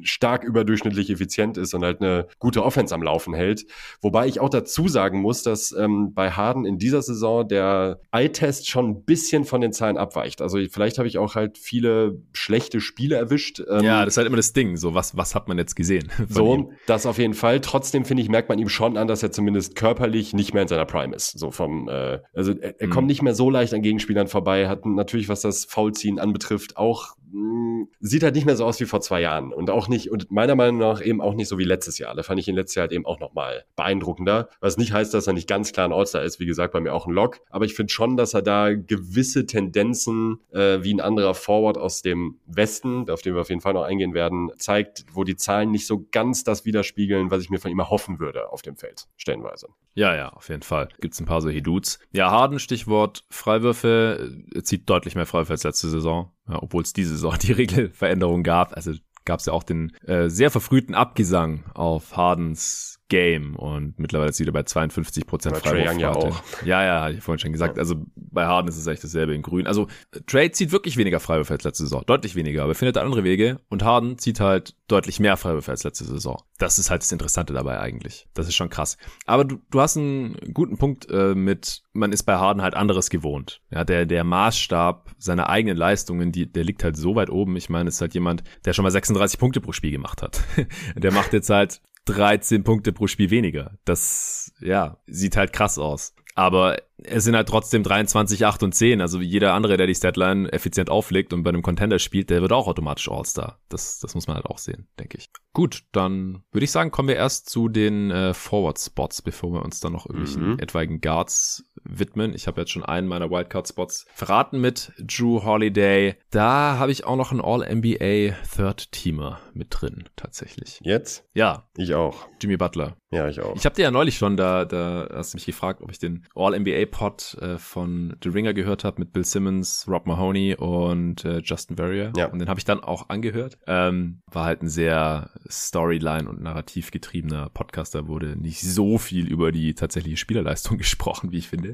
[0.03, 3.65] stark überdurchschnittlich effizient ist und halt eine gute Offense am Laufen hält.
[4.01, 8.69] Wobei ich auch dazu sagen muss, dass ähm, bei Harden in dieser Saison der Eye-Test
[8.69, 10.41] schon ein bisschen von den Zahlen abweicht.
[10.41, 13.61] Also vielleicht habe ich auch halt viele schlechte Spiele erwischt.
[13.69, 14.77] Ähm, ja, das ist halt immer das Ding.
[14.77, 16.09] So, was, was hat man jetzt gesehen?
[16.27, 16.71] So, ihm?
[16.85, 17.59] das auf jeden Fall.
[17.61, 20.67] Trotzdem finde ich, merkt man ihm schon an, dass er zumindest körperlich nicht mehr in
[20.67, 21.37] seiner Prime ist.
[21.37, 22.91] So vom, äh, also er, er mhm.
[22.91, 27.15] kommt nicht mehr so leicht an Gegenspielern vorbei, hat natürlich, was das Foulziehen anbetrifft, auch
[27.31, 30.31] hm, sieht halt nicht mehr so aus wie vor zwei Jahren und auch nicht und
[30.31, 32.15] meiner Meinung nach eben auch nicht so wie letztes Jahr.
[32.15, 35.27] Da fand ich ihn letztes Jahr halt eben auch nochmal beeindruckender, was nicht heißt, dass
[35.27, 36.39] er nicht ganz klar ein All-Star ist.
[36.39, 39.45] Wie gesagt, bei mir auch ein Lock, aber ich finde schon, dass er da gewisse
[39.45, 43.73] Tendenzen äh, wie ein anderer Forward aus dem Westen, auf den wir auf jeden Fall
[43.73, 47.59] noch eingehen werden, zeigt, wo die Zahlen nicht so ganz das widerspiegeln, was ich mir
[47.59, 49.67] von ihm erhoffen würde auf dem Feld, stellenweise.
[49.93, 50.89] Ja, ja, auf jeden Fall.
[51.01, 51.99] Gibt's ein paar solche Dudes.
[52.11, 57.11] Ja, Harden, Stichwort Freiwürfe, er zieht deutlich mehr Freiwürfe als letzte Saison, obwohl es diese
[57.11, 58.73] Saison die Regelveränderung gab.
[58.73, 58.93] Also
[59.25, 64.39] gab es ja auch den äh, sehr verfrühten Abgesang auf Hardens Game und mittlerweile ist
[64.39, 65.99] er bei 52 Prozent Freiwurfrate.
[65.99, 66.41] Ja, auch.
[66.63, 67.77] ja, ja, hatte ich vorhin schon gesagt.
[67.77, 69.67] Also bei Harden ist es echt dasselbe in Grün.
[69.67, 69.87] Also
[70.27, 73.83] Trade zieht wirklich weniger Freiwürfe als letzte Saison, deutlich weniger, aber findet andere Wege und
[73.83, 76.41] Harden zieht halt deutlich mehr Freiwürfe als letzte Saison.
[76.57, 78.27] Das ist halt das Interessante dabei eigentlich.
[78.33, 78.97] Das ist schon krass.
[79.25, 83.09] Aber du, du hast einen guten Punkt äh, mit, man ist bei Harden halt anderes
[83.09, 83.61] gewohnt.
[83.71, 87.55] Ja, der der Maßstab seiner eigenen Leistungen, die der liegt halt so weit oben.
[87.55, 90.41] Ich meine, es ist halt jemand, der schon mal 36 Punkte pro Spiel gemacht hat.
[90.95, 91.81] der macht jetzt halt
[92.13, 93.77] 13 Punkte pro Spiel weniger.
[93.85, 96.13] Das, ja, sieht halt krass aus.
[96.35, 99.01] Aber es sind halt trotzdem 23, 8 und 10.
[99.01, 102.41] Also wie jeder andere, der die Statline effizient auflegt und bei einem Contender spielt, der
[102.41, 103.59] wird auch automatisch All-Star.
[103.67, 105.29] Das, das muss man halt auch sehen, denke ich.
[105.53, 109.81] Gut, dann würde ich sagen, kommen wir erst zu den äh, Forward-Spots, bevor wir uns
[109.81, 110.59] dann noch irgendwelchen mhm.
[110.59, 112.33] etwaigen Guards widmen.
[112.33, 116.15] Ich habe jetzt schon einen meiner Wildcard-Spots verraten mit Drew Holiday.
[116.31, 120.79] Da habe ich auch noch einen All-NBA Third-Teamer mit drin, tatsächlich.
[120.83, 121.25] Jetzt?
[121.33, 121.67] Ja.
[121.77, 122.27] Ich auch.
[122.41, 122.95] Jimmy Butler.
[123.11, 123.55] Ja, ich auch.
[123.55, 126.27] Ich habe dir ja neulich schon, da, da hast du mich gefragt, ob ich den
[126.35, 131.77] All-NBA-Pod äh, von The Ringer gehört habe mit Bill Simmons, Rob Mahoney und äh, Justin
[131.77, 132.13] Verrier.
[132.15, 132.27] Ja.
[132.27, 133.57] Und den habe ich dann auch angehört.
[133.65, 137.95] Ähm, war halt ein sehr Storyline- und narrativ getriebener Podcast.
[137.95, 141.68] Da wurde nicht so viel über die tatsächliche Spielerleistung gesprochen, wie ich finde.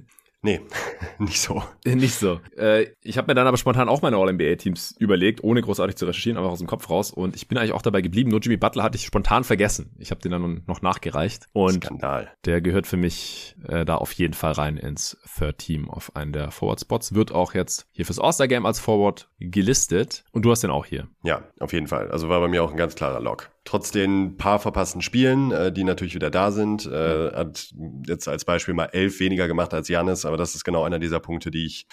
[0.45, 0.61] Nee,
[1.17, 1.63] nicht so.
[1.83, 2.39] Nicht so.
[2.55, 6.37] Äh, ich habe mir dann aber spontan auch meine All-NBA-Teams überlegt, ohne großartig zu recherchieren,
[6.37, 7.09] einfach aus dem Kopf raus.
[7.09, 8.29] Und ich bin eigentlich auch dabei geblieben.
[8.29, 9.95] Nur Jimmy Butler hatte ich spontan vergessen.
[9.97, 11.47] Ich habe den dann noch nachgereicht.
[11.51, 12.31] Und Skandal.
[12.45, 16.31] der gehört für mich äh, da auf jeden Fall rein ins Third Team auf einen
[16.31, 17.15] der Forward-Spots.
[17.15, 20.25] Wird auch jetzt hier fürs All-Star-Game als Forward gelistet.
[20.31, 21.07] Und du hast den auch hier.
[21.23, 22.11] Ja, auf jeden Fall.
[22.11, 23.49] Also war bei mir auch ein ganz klarer Lock.
[23.65, 26.85] Trotz den paar verpassten Spielen, äh, die natürlich wieder da sind.
[26.85, 27.73] Äh, hat
[28.07, 31.19] jetzt als Beispiel mal elf weniger gemacht als Janis, aber das ist genau einer dieser
[31.19, 31.87] Punkte, die ich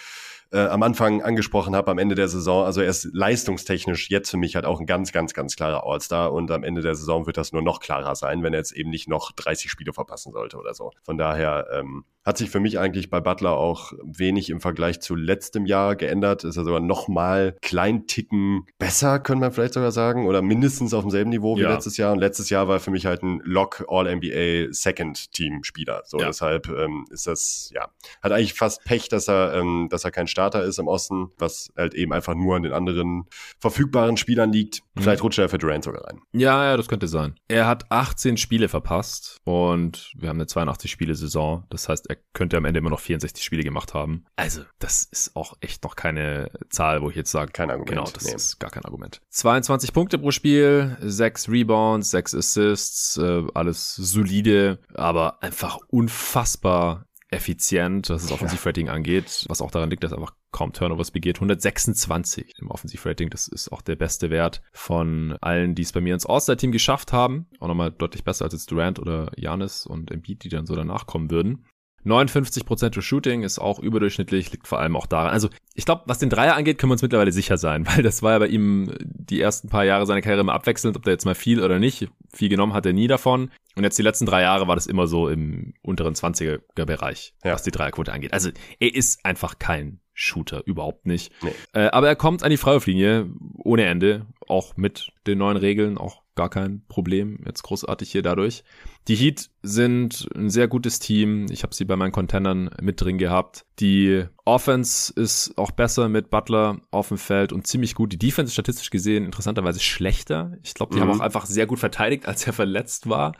[0.53, 2.65] äh, am Anfang angesprochen habe, am Ende der Saison.
[2.65, 6.33] Also er ist leistungstechnisch jetzt für mich halt auch ein ganz, ganz, ganz klarer All-Star
[6.33, 8.91] und am Ende der Saison wird das nur noch klarer sein, wenn er jetzt eben
[8.91, 10.91] nicht noch 30 Spiele verpassen sollte oder so.
[11.03, 15.15] Von daher ähm, hat sich für mich eigentlich bei Butler auch wenig im Vergleich zu
[15.15, 16.45] letztem Jahr geändert.
[16.45, 20.95] Ist er sogar noch mal klein Ticken besser, können wir vielleicht sogar sagen, oder mindestens
[20.95, 21.73] auf demselben Niveau wie ja.
[21.73, 22.13] letztes Jahr.
[22.13, 26.03] Und letztes Jahr war für mich halt ein Lock All-NBA Second Team Spieler.
[26.05, 26.27] So ja.
[26.27, 27.89] deshalb ähm, ist das ja
[28.23, 31.73] hat eigentlich fast Pech, dass er ähm, dass er kein Starter ist im Osten, was
[31.77, 33.25] halt eben einfach nur an den anderen
[33.59, 34.83] verfügbaren Spielern liegt.
[34.95, 35.03] Mhm.
[35.03, 36.21] Vielleicht rutscht er für Durant sogar rein.
[36.33, 37.35] Ja, ja, das könnte sein.
[37.49, 41.65] Er hat 18 Spiele verpasst und wir haben eine 82 Spiele Saison.
[41.71, 44.25] Das heißt, er könnte am Ende immer noch 64 Spiele gemacht haben.
[44.37, 47.91] Also, das ist auch echt noch keine Zahl, wo ich jetzt sage, kein Argument.
[47.91, 48.35] Genau, das nee.
[48.35, 49.21] ist gar kein Argument.
[49.31, 58.11] 22 Punkte pro Spiel, 6 Rebounds, 6 Assists, äh, alles solide, aber einfach unfassbar effizient,
[58.11, 58.93] was das Offensivrating ja.
[58.93, 61.37] angeht, was auch daran liegt, dass er einfach kaum Turnovers begeht.
[61.37, 66.15] 126 im Offensivrating, das ist auch der beste Wert von allen, die es bei mir
[66.15, 67.47] ins All-Star-Team geschafft haben.
[67.59, 71.07] Auch nochmal deutlich besser als jetzt Durant oder Janis und Embiid, die dann so danach
[71.07, 71.65] kommen würden.
[72.05, 75.33] 59% Shooting ist auch überdurchschnittlich, liegt vor allem auch daran.
[75.33, 78.23] Also ich glaube, was den Dreier angeht, können wir uns mittlerweile sicher sein, weil das
[78.23, 81.25] war ja bei ihm die ersten paar Jahre seiner Karriere immer abwechselnd, ob der jetzt
[81.25, 82.09] mal viel oder nicht.
[82.33, 83.51] Viel genommen hat er nie davon.
[83.75, 87.53] Und jetzt die letzten drei Jahre war das immer so im unteren 20er Bereich, ja.
[87.53, 88.33] was die Dreierquote angeht.
[88.33, 88.51] Also
[88.81, 91.33] er ist einfach kein Shooter, überhaupt nicht.
[91.43, 91.53] Nee.
[91.73, 96.23] Äh, aber er kommt an die Freiwurflinie ohne Ende, auch mit den neuen Regeln, auch
[96.35, 98.65] gar kein Problem jetzt großartig hier dadurch.
[99.09, 101.47] Die Heat sind ein sehr gutes Team.
[101.51, 103.65] Ich habe sie bei meinen Contendern mit drin gehabt.
[103.81, 108.13] Die Offense ist auch besser mit Butler auf dem Feld und ziemlich gut.
[108.13, 110.53] Die Defense ist statistisch gesehen interessanterweise schlechter.
[110.63, 111.09] Ich glaube, die mhm.
[111.09, 113.35] haben auch einfach sehr gut verteidigt, als er verletzt war.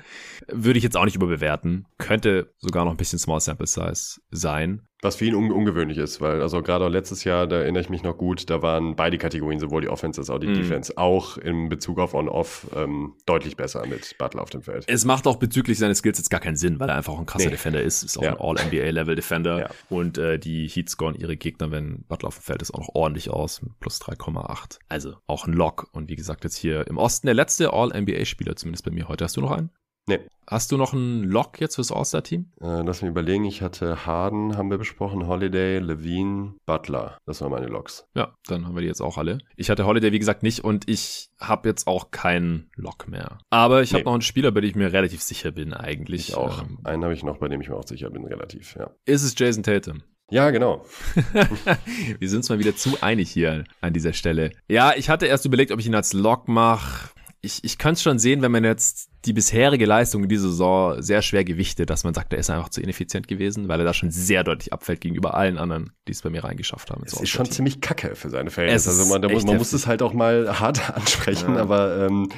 [0.49, 1.87] Würde ich jetzt auch nicht überbewerten.
[1.99, 4.83] Könnte sogar noch ein bisschen Small Sample Size sein.
[5.05, 7.91] Was für ihn un ungewöhnlich ist, weil also gerade auch letztes Jahr, da erinnere ich
[7.91, 10.55] mich noch gut, da waren beide Kategorien, sowohl die Offense als auch die mm.
[10.55, 14.85] Defense, auch in Bezug auf On-Off ähm, deutlich besser mit Butler auf dem Feld.
[14.87, 17.45] Es macht auch bezüglich seines Skills jetzt gar keinen Sinn, weil er einfach ein krasser
[17.45, 17.51] nee.
[17.51, 18.31] Defender ist, ist auch ja.
[18.31, 19.71] ein All-NBA-Level-Defender ja.
[19.91, 22.95] und äh, die Heat scoren ihre Gegner, wenn Butler auf dem Feld ist, auch noch
[22.95, 24.79] ordentlich aus, plus 3,8.
[24.89, 28.87] Also auch ein Lock und wie gesagt jetzt hier im Osten der letzte All-NBA-Spieler, zumindest
[28.87, 29.25] bei mir heute.
[29.25, 29.69] Hast du noch einen?
[30.07, 30.21] Nee.
[30.49, 32.51] Hast du noch einen Lock jetzt fürs All-Star-Team?
[32.61, 33.45] Äh, lass mich überlegen.
[33.45, 37.19] Ich hatte Harden, haben wir besprochen, Holiday, Levine, Butler.
[37.25, 38.05] Das waren meine Locks.
[38.15, 39.39] Ja, dann haben wir die jetzt auch alle.
[39.57, 43.39] Ich hatte Holiday, wie gesagt, nicht und ich habe jetzt auch keinen Lock mehr.
[43.51, 43.99] Aber ich nee.
[43.99, 46.31] habe noch einen Spieler, bei dem ich mir relativ sicher bin eigentlich.
[46.31, 46.63] Ich auch.
[46.63, 48.91] Ähm, einen habe ich noch, bei dem ich mir auch sicher bin, relativ, ja.
[49.05, 50.03] Ist es Jason Tatum?
[50.33, 50.85] Ja, genau.
[52.19, 54.53] wir sind uns mal wieder zu einig hier an dieser Stelle.
[54.67, 57.11] Ja, ich hatte erst überlegt, ob ich ihn als Lock mache.
[57.45, 61.03] Ich, ich könnte es schon sehen, wenn man jetzt die bisherige Leistung in dieser Saison
[61.03, 63.95] sehr schwer gewichtet, dass man sagt, er ist einfach zu ineffizient gewesen, weil er da
[63.95, 67.03] schon sehr deutlich abfällt gegenüber allen anderen, die es bei mir reingeschafft haben.
[67.05, 68.91] Es ist schon ziemlich kacke für seine Verhältnisse.
[68.91, 71.61] Also man, muss, man muss es halt auch mal hart ansprechen, ja.
[71.61, 72.29] aber ähm,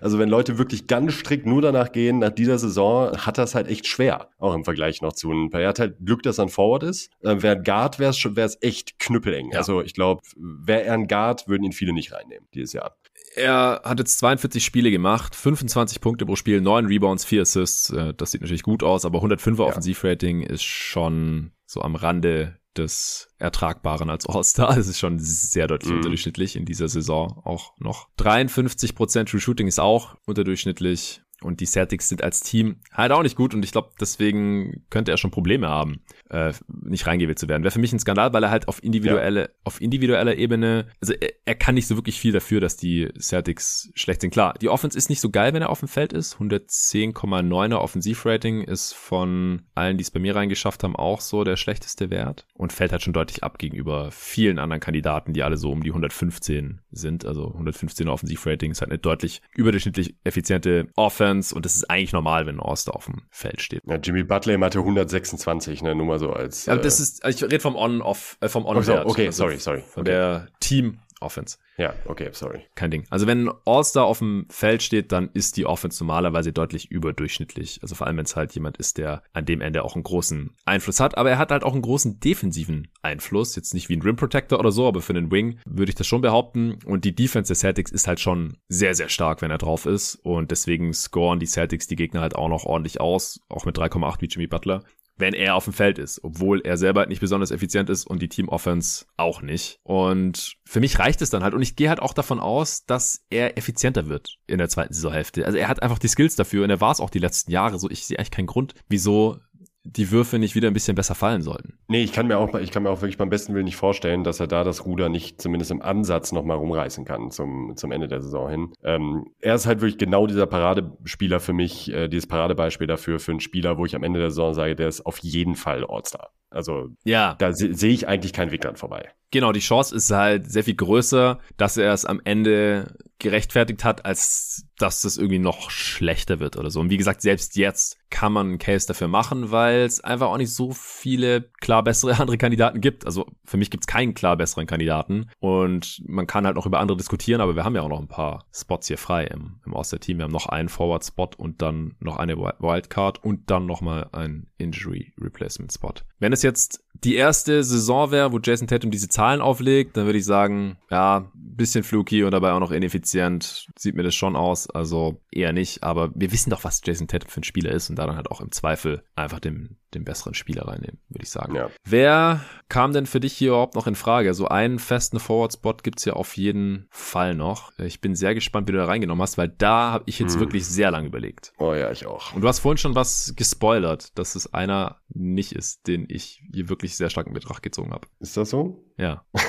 [0.00, 3.68] also wenn Leute wirklich ganz strikt nur danach gehen, nach dieser Saison, hat das halt
[3.68, 5.60] echt schwer, auch im Vergleich noch zu ein paar.
[5.60, 7.10] Er hat halt Glück, dass er ein Forward ist.
[7.20, 9.52] Äh, wäre ein Guard, wäre es echt knüppeleng.
[9.52, 9.58] Ja.
[9.58, 12.96] Also ich glaube, wäre er ein Guard, würden ihn viele nicht reinnehmen dieses Jahr.
[13.34, 17.90] Er hat jetzt 42 Spiele gemacht, 25 Punkte pro Spiel, 9 Rebounds, 4 Assists.
[17.90, 19.64] Äh, das sieht natürlich gut aus, aber 105er ja.
[19.64, 24.74] Offensivrating ist schon so am Rande des Ertragbaren als All-Star.
[24.76, 25.98] Das ist schon sehr deutlich mhm.
[25.98, 28.08] unterdurchschnittlich in dieser Saison auch noch.
[28.18, 31.22] 53% True Shooting ist auch unterdurchschnittlich.
[31.42, 35.10] Und die Celtics sind als Team halt auch nicht gut und ich glaube, deswegen könnte
[35.10, 36.00] er schon Probleme haben,
[36.32, 36.52] äh,
[36.82, 37.62] nicht reingewählt zu werden.
[37.62, 39.48] Wäre für mich ein Skandal, weil er halt auf individuelle, ja.
[39.64, 43.90] auf individueller Ebene, also er, er, kann nicht so wirklich viel dafür, dass die Celtics
[43.94, 44.30] schlecht sind.
[44.30, 46.36] Klar, die Offense ist nicht so geil, wenn er auf dem Feld ist.
[46.36, 52.10] 110,9er Offensivrating ist von allen, die es bei mir reingeschafft haben, auch so der schlechteste
[52.10, 55.82] Wert und fällt halt schon deutlich ab gegenüber vielen anderen Kandidaten, die alle so um
[55.82, 57.26] die 115 sind.
[57.26, 62.46] Also 115er Offensivrating ist halt eine deutlich überdurchschnittlich effiziente Offense und das ist eigentlich normal,
[62.46, 63.82] wenn ein All-Star auf dem Feld steht.
[63.86, 66.66] Ja, Jimmy Butler hatte 126, ne, nur mal so als.
[66.66, 69.06] Ja, das äh, ist, ich rede vom On-Off, äh, vom On-Wert.
[69.06, 69.82] Okay, also sorry, sorry.
[69.82, 70.10] Von okay.
[70.10, 71.56] der Team Offense.
[71.78, 72.66] Ja, okay, sorry.
[72.74, 73.06] Kein Ding.
[73.08, 77.78] Also wenn ein All-Star auf dem Feld steht, dann ist die Offense normalerweise deutlich überdurchschnittlich.
[77.80, 80.50] Also vor allem, wenn es halt jemand ist, der an dem Ende auch einen großen
[80.66, 81.16] Einfluss hat.
[81.16, 83.56] Aber er hat halt auch einen großen defensiven Einfluss.
[83.56, 86.06] Jetzt nicht wie ein Rim Protector oder so, aber für einen Wing würde ich das
[86.06, 86.78] schon behaupten.
[86.84, 90.16] Und die Defense der Celtics ist halt schon sehr, sehr stark, wenn er drauf ist.
[90.16, 93.40] Und deswegen scoren die Celtics die Gegner halt auch noch ordentlich aus.
[93.48, 94.82] Auch mit 3,8 wie Jimmy Butler
[95.22, 98.28] wenn er auf dem Feld ist, obwohl er selber nicht besonders effizient ist und die
[98.28, 99.78] Team Offense auch nicht.
[99.84, 103.24] Und für mich reicht es dann halt und ich gehe halt auch davon aus, dass
[103.30, 105.46] er effizienter wird in der zweiten Saisonhälfte.
[105.46, 107.78] Also er hat einfach die Skills dafür und er war es auch die letzten Jahre
[107.78, 107.88] so.
[107.88, 109.38] Ich sehe eigentlich keinen Grund, wieso
[109.84, 111.78] die Würfe nicht wieder ein bisschen besser fallen sollten.
[111.88, 114.22] Nee, ich kann mir auch, ich kann mir auch wirklich beim besten Willen nicht vorstellen,
[114.22, 118.08] dass er da das Ruder nicht zumindest im Ansatz nochmal rumreißen kann zum, zum Ende
[118.08, 118.72] der Saison hin.
[118.84, 123.32] Ähm, er ist halt wirklich genau dieser Paradespieler für mich, äh, dieses Paradebeispiel dafür, für
[123.32, 126.30] einen Spieler, wo ich am Ende der Saison sage, der ist auf jeden Fall All-Star.
[126.50, 127.34] Also ja.
[127.38, 129.10] da se sehe ich eigentlich keinen Weg dran vorbei.
[129.32, 134.04] Genau, die Chance ist halt sehr viel größer, dass er es am Ende gerechtfertigt hat,
[134.04, 136.80] als dass das irgendwie noch schlechter wird oder so.
[136.80, 140.36] Und wie gesagt, selbst jetzt kann man einen Case dafür machen, weil es einfach auch
[140.36, 143.06] nicht so viele klar bessere andere Kandidaten gibt.
[143.06, 145.30] Also für mich gibt es keinen klar besseren Kandidaten.
[145.38, 148.08] Und man kann halt noch über andere diskutieren, aber wir haben ja auch noch ein
[148.08, 150.18] paar Spots hier frei im, im Oster-Team.
[150.18, 155.94] Wir haben noch einen Forward-Spot und dann noch eine Wildcard und dann nochmal einen Injury-Replacement-Spot.
[156.18, 160.18] Wenn es jetzt die erste Saison wäre, wo Jason Tatum diese Zahlen auflegt, dann würde
[160.18, 163.66] ich sagen, ja, bisschen fluky und dabei auch noch ineffizient.
[163.78, 164.68] Sieht mir das schon aus.
[164.70, 165.82] Also eher nicht.
[165.82, 168.30] Aber wir wissen doch, was Jason Tatum für ein Spieler ist und da dann halt
[168.30, 171.54] auch im Zweifel einfach den, den besseren Spieler reinnehmen, würde ich sagen.
[171.54, 171.70] Ja.
[171.84, 174.34] Wer kam denn für dich hier überhaupt noch in Frage?
[174.34, 177.72] So einen festen Forward-Spot gibt's ja auf jeden Fall noch.
[177.78, 180.40] Ich bin sehr gespannt, wie du da reingenommen hast, weil da habe ich jetzt hm.
[180.40, 181.52] wirklich sehr lange überlegt.
[181.58, 182.34] Oh ja, ich auch.
[182.34, 186.68] Und du hast vorhin schon was gespoilert, dass es einer nicht ist, den ich hier
[186.68, 188.06] wirklich sehr stark in Betracht gezogen habe.
[188.20, 188.84] Ist das so?
[188.96, 189.24] Ja.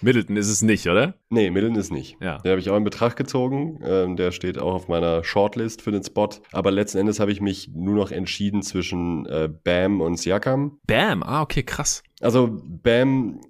[0.00, 1.14] Middleton ist es nicht, oder?
[1.30, 2.16] Nee, Middleton ist nicht.
[2.20, 2.38] Ja.
[2.38, 3.80] Den habe ich auch in Betracht gezogen.
[3.84, 6.28] Ähm, der steht auch auf meiner Shortlist für den Spot.
[6.52, 10.78] Aber letzten Endes habe ich mich nur noch entschieden zwischen äh, Bam und Siakam.
[10.86, 12.02] Bam, ah, okay, krass.
[12.20, 13.40] Also Bam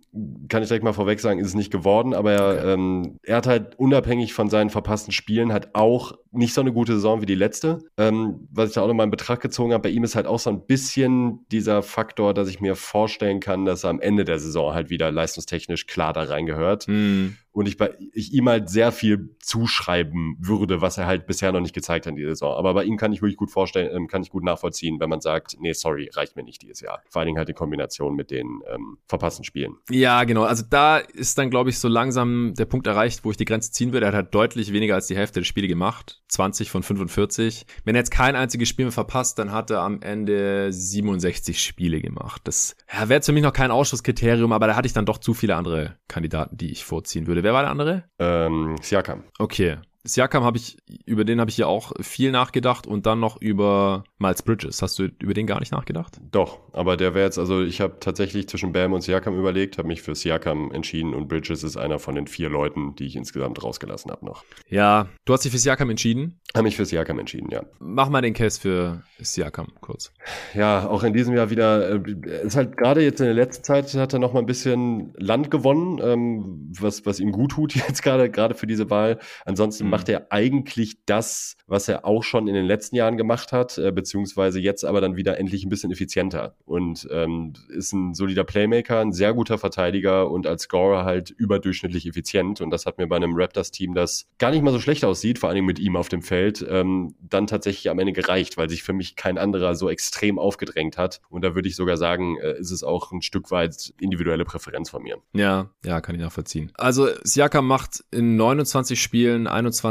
[0.48, 3.46] kann ich direkt mal vorweg sagen, ist es nicht geworden, aber er, ähm, er hat
[3.46, 7.34] halt unabhängig von seinen verpassten Spielen halt auch nicht so eine gute Saison wie die
[7.34, 7.80] letzte.
[7.96, 10.38] Ähm, was ich da auch nochmal in Betracht gezogen habe, bei ihm ist halt auch
[10.38, 14.38] so ein bisschen dieser Faktor, dass ich mir vorstellen kann, dass er am Ende der
[14.38, 16.86] Saison halt wieder leistungstechnisch klar da reingehört.
[16.86, 21.52] Mm und ich, bei, ich ihm halt sehr viel zuschreiben würde, was er halt bisher
[21.52, 22.56] noch nicht gezeigt hat in dieser Saison.
[22.56, 25.20] Aber bei ihm kann ich wirklich gut vorstellen, ähm, kann ich gut nachvollziehen, wenn man
[25.20, 27.02] sagt, nee, sorry, reicht mir nicht dieses Jahr.
[27.08, 29.76] Vor allen Dingen halt in Kombination mit den ähm, verpassten Spielen.
[29.88, 30.42] Ja, genau.
[30.42, 33.70] Also da ist dann, glaube ich, so langsam der Punkt erreicht, wo ich die Grenze
[33.70, 34.06] ziehen würde.
[34.06, 36.22] Er hat halt deutlich weniger als die Hälfte der Spiele gemacht.
[36.26, 37.66] 20 von 45.
[37.84, 42.00] Wenn er jetzt kein einziges Spiel mehr verpasst, dann hat er am Ende 67 Spiele
[42.00, 42.42] gemacht.
[42.44, 45.34] Das ja, wäre für mich noch kein Ausschusskriterium, aber da hatte ich dann doch zu
[45.34, 47.43] viele andere Kandidaten, die ich vorziehen würde.
[47.44, 48.04] Wer war der andere?
[48.18, 49.24] Ähm, Siakam.
[49.38, 49.76] Okay.
[50.06, 50.76] Siakam habe ich,
[51.06, 54.82] über den habe ich ja auch viel nachgedacht und dann noch über Miles Bridges.
[54.82, 56.20] Hast du über den gar nicht nachgedacht?
[56.30, 59.88] Doch, aber der wäre jetzt, also ich habe tatsächlich zwischen Bam und Siakam überlegt, habe
[59.88, 63.62] mich für Siakam entschieden und Bridges ist einer von den vier Leuten, die ich insgesamt
[63.64, 64.44] rausgelassen habe noch.
[64.68, 66.38] Ja, du hast dich für Siakam entschieden?
[66.54, 67.64] Habe mich für Siakam entschieden, ja.
[67.78, 70.12] Mach mal den Case für Siakam kurz.
[70.54, 73.94] Ja, auch in diesem Jahr wieder, äh, ist halt gerade jetzt in der letzten Zeit
[73.94, 78.02] hat er noch mal ein bisschen Land gewonnen, ähm, was, was ihm gut tut jetzt
[78.02, 79.18] gerade, gerade für diese Wahl.
[79.46, 83.78] Ansonsten macht er eigentlich das, was er auch schon in den letzten Jahren gemacht hat,
[83.78, 88.42] äh, beziehungsweise jetzt aber dann wieder endlich ein bisschen effizienter und ähm, ist ein solider
[88.42, 93.06] Playmaker, ein sehr guter Verteidiger und als Scorer halt überdurchschnittlich effizient und das hat mir
[93.06, 96.08] bei einem Raptors-Team, das gar nicht mal so schlecht aussieht, vor allem mit ihm auf
[96.08, 99.88] dem Feld, ähm, dann tatsächlich am Ende gereicht, weil sich für mich kein anderer so
[99.88, 103.52] extrem aufgedrängt hat und da würde ich sogar sagen, äh, ist es auch ein Stück
[103.52, 105.18] weit individuelle Präferenz von mir.
[105.34, 106.72] Ja, ja, kann ich nachvollziehen.
[106.74, 109.83] Also Siakam macht in 29 Spielen 21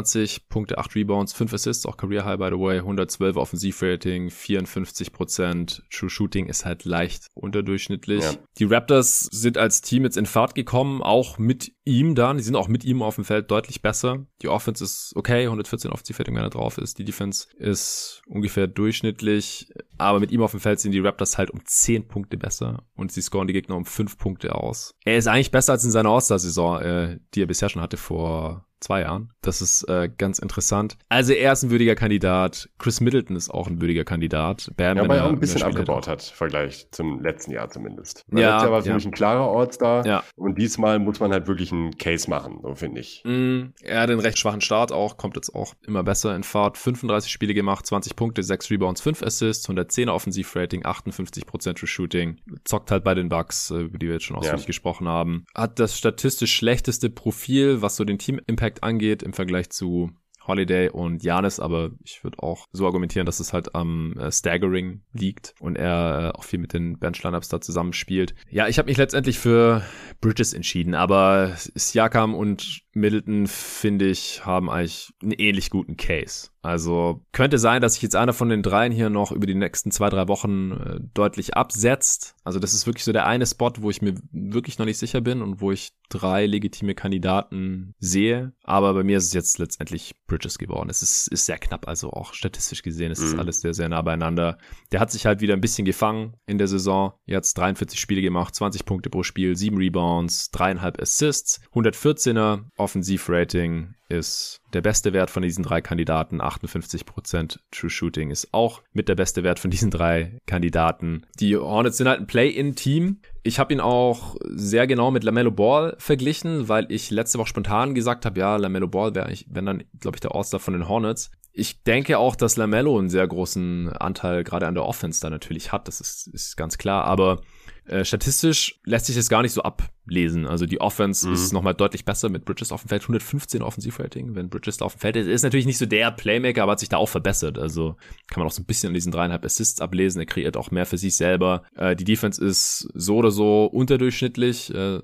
[0.50, 6.10] Punkte, 8 Rebounds, 5 Assists, auch Career High by the way, 112 Offensivrating, 54% True
[6.10, 8.24] Shooting ist halt leicht unterdurchschnittlich.
[8.24, 8.34] Ja.
[8.58, 12.38] Die Raptors sind als Team jetzt in Fahrt gekommen, auch mit ihm dann.
[12.38, 14.26] Die sind auch mit ihm auf dem Feld deutlich besser.
[14.41, 16.98] Die Offense ist okay, 114 Offensivrating, wenn er drauf ist.
[16.98, 21.52] Die Defense ist ungefähr durchschnittlich, aber mit ihm auf dem Feld sind die Raptors halt
[21.52, 24.96] um 10 Punkte besser und sie scoren die Gegner um 5 Punkte aus.
[25.06, 28.66] Er ist eigentlich besser als in seiner All-Star-Saison, äh, die er bisher schon hatte vor
[28.84, 29.32] zwei Jahren.
[29.42, 30.98] Das ist äh, ganz interessant.
[31.10, 32.70] Also er ist ein würdiger Kandidat.
[32.78, 34.72] Chris Middleton ist auch ein würdiger Kandidat.
[34.76, 38.24] Bam, ja, weil er auch ein bisschen abgebaut hat, im Vergleich zum letzten Jahr zumindest.
[38.28, 38.96] Weil ja, letztes Jahr war für ja.
[38.96, 40.06] mich ein klarer All-Star.
[40.06, 40.24] Ja.
[40.36, 43.24] Und diesmal muss man halt wirklich einen Case machen, so finde ich.
[43.26, 46.78] Mm, er hat einen recht schwachen Start auch, kommt jetzt auch immer besser in Fahrt.
[46.78, 52.38] 35 Spiele gemacht, 20 Punkte, 6 Rebounds, 5 Assists, 110er Offensivrating, 58% True Shooting.
[52.64, 54.68] Zockt halt bei den Bucks, äh, über die wir jetzt schon ausführlich ja.
[54.68, 55.46] gesprochen haben.
[55.56, 60.11] Hat das statistisch schlechteste Profil, was so den Team-Impact Impact angeht im Vergleich zu
[60.45, 65.01] Holiday und Janis, aber ich würde auch so argumentieren, dass es halt am äh, Staggering
[65.13, 68.36] liegt und er äh, auch viel mit den Bench-Lineups da zusammenspielt.
[68.49, 69.84] Ja, ich habe mich letztendlich für
[70.19, 76.50] Bridges entschieden, aber Siakam und Middleton, finde ich, haben eigentlich einen ähnlich guten Case.
[76.64, 79.91] Also könnte sein, dass sich jetzt einer von den dreien hier noch über die nächsten
[79.91, 82.36] zwei, drei Wochen äh, deutlich absetzt.
[82.46, 85.20] Also das ist wirklich so der eine Spot, wo ich mir wirklich noch nicht sicher
[85.20, 88.54] bin und wo ich drei legitime Kandidaten sehe.
[88.64, 90.89] Aber bei mir ist es jetzt letztendlich Bridges geworden.
[90.89, 93.39] Es ist, ist sehr knapp, also auch statistisch gesehen ist es mhm.
[93.39, 94.58] alles sehr, sehr nah beieinander.
[94.94, 97.14] Der hat sich halt wieder ein bisschen gefangen in der Saison.
[97.26, 104.62] Jetzt 43 Spiele gemacht, 20 Punkte pro Spiel, 7 Rebounds, dreieinhalb Assists, 114er Offensivrating ist
[104.74, 106.42] der beste Wert von diesen drei Kandidaten.
[106.42, 111.26] 58% True Shooting ist auch mit der beste Wert von diesen drei Kandidaten.
[111.40, 113.22] Die Hornets sind halt ein Play-in-Team.
[113.44, 117.96] Ich habe ihn auch sehr genau mit LaMelo Ball verglichen, weil ich letzte Woche spontan
[117.96, 121.32] gesagt habe, ja, LaMelo Ball wäre, wenn dann, glaube ich, der All-Star von den Hornets.
[121.56, 125.72] Ich denke auch, dass LaMelo einen sehr großen Anteil gerade an der Offense da natürlich
[125.72, 125.88] hat.
[125.88, 127.06] Das ist, ist ganz klar.
[127.06, 127.42] Aber
[127.86, 129.62] äh, statistisch lässt sich das gar nicht so
[130.06, 130.45] ablesen.
[130.45, 131.34] Also die Offense mhm.
[131.34, 133.04] ist nochmal deutlich besser mit Bridges auf dem Feld.
[133.04, 135.28] 115 Offensivrating, wenn Bridges da auf dem Feld ist.
[135.28, 137.58] Ist natürlich nicht so der Playmaker, aber hat sich da auch verbessert.
[137.58, 137.95] Also
[138.28, 140.20] kann man auch so ein bisschen an diesen dreieinhalb Assists ablesen.
[140.20, 141.64] Er kreiert auch mehr für sich selber.
[141.76, 144.99] Äh, die Defense ist so oder so unterdurchschnittlich, äh,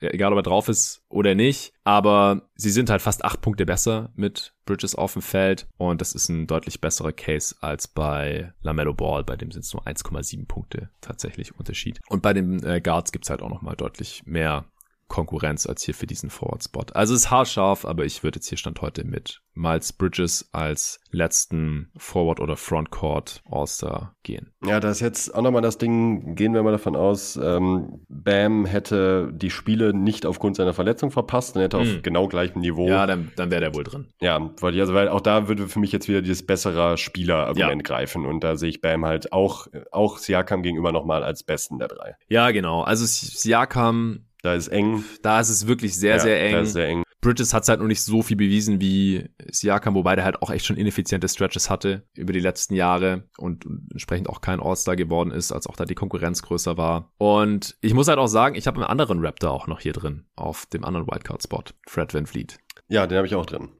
[0.00, 1.72] egal ob er drauf ist oder nicht.
[1.84, 6.12] Aber sie sind halt fast acht Punkte besser mit Bridges auf dem Feld und das
[6.12, 10.46] ist ein deutlich besserer Case als bei LaMelo Ball, bei dem sind es nur 1,7
[10.46, 12.00] Punkte tatsächlich Unterschied.
[12.08, 14.64] Und bei den äh, Guards gibt's halt auch nochmal deutlich mehr
[15.08, 16.86] Konkurrenz als hier für diesen Forward-Spot.
[16.94, 21.00] Also es ist haarscharf, aber ich würde jetzt hier Stand heute mit Miles Bridges als
[21.10, 24.52] letzten Forward- oder Frontcourt All-Star gehen.
[24.64, 28.66] Ja, da ist jetzt auch nochmal das Ding, gehen wir mal davon aus, ähm, Bam
[28.66, 32.02] hätte die Spiele nicht aufgrund seiner Verletzung verpasst und hätte auf hm.
[32.02, 32.86] genau gleichem Niveau.
[32.88, 34.08] Ja, dann, dann wäre der wohl drin.
[34.20, 37.94] Ja, weil, also, weil auch da würde für mich jetzt wieder dieses bessere Spieler-Argument ja.
[37.94, 41.88] greifen und da sehe ich Bam halt auch, auch Siakam gegenüber nochmal als besten der
[41.88, 42.16] drei.
[42.28, 42.82] Ja, genau.
[42.82, 45.04] Also Siakam da ist eng.
[45.22, 46.52] Da ist es wirklich sehr, ja, sehr eng.
[46.52, 47.02] Da ist sehr eng.
[47.20, 50.64] Bridges hat halt noch nicht so viel bewiesen wie Siakam, wobei der halt auch echt
[50.64, 55.50] schon ineffiziente Stretches hatte über die letzten Jahre und, entsprechend auch kein All-Star geworden ist,
[55.50, 57.12] als auch da die Konkurrenz größer war.
[57.18, 60.26] Und ich muss halt auch sagen, ich habe einen anderen Raptor auch noch hier drin,
[60.36, 62.58] auf dem anderen Wildcard-Spot, Fred Van Fleet.
[62.88, 63.70] Ja, den habe ich auch drin.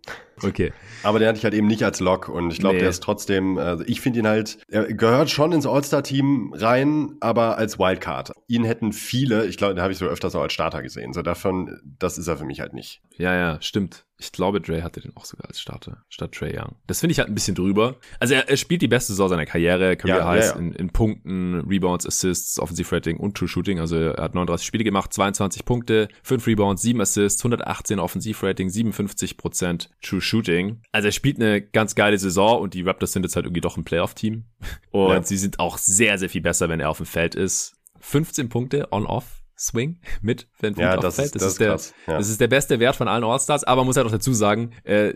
[0.43, 0.72] Okay.
[1.03, 2.80] Aber den hatte ich halt eben nicht als Lock und ich glaube, nee.
[2.80, 7.59] der ist trotzdem, also ich finde ihn halt, er gehört schon ins All-Star-Team rein, aber
[7.59, 8.32] als Wildcard.
[8.49, 11.12] Ihn hätten viele, ich glaube, den habe ich so öfters auch als Starter gesehen.
[11.12, 13.03] So davon, das ist er für mich halt nicht.
[13.16, 14.07] Ja, ja, stimmt.
[14.18, 16.76] Ich glaube, Dre hatte den auch sogar als Starter, statt Trey Young.
[16.87, 17.97] Das finde ich halt ein bisschen drüber.
[18.18, 20.59] Also er, er spielt die beste Saison seiner Karriere, Career ja, Highs ja, ja.
[20.59, 23.78] In, in Punkten, Rebounds, Assists, Offensive Rating und True Shooting.
[23.78, 28.68] Also er hat 39 Spiele gemacht, 22 Punkte, 5 Rebounds, 7 Assists, 118 Offensive Rating,
[28.68, 30.83] 57% True Shooting.
[30.93, 33.77] Also er spielt eine ganz geile Saison und die Raptors sind jetzt halt irgendwie doch
[33.77, 34.45] ein Playoff-Team.
[34.91, 37.74] Und sie sind auch sehr, sehr viel besser, wenn er auf dem Feld ist.
[38.01, 41.35] 15 Punkte on-off Swing mit Van Vliet ja, das, Feld.
[41.35, 41.68] Das, das, ist der,
[42.07, 42.18] ja.
[42.18, 44.72] das ist der beste Wert von allen All-Stars, aber man muss halt auch dazu sagen,
[44.85, 45.14] äh,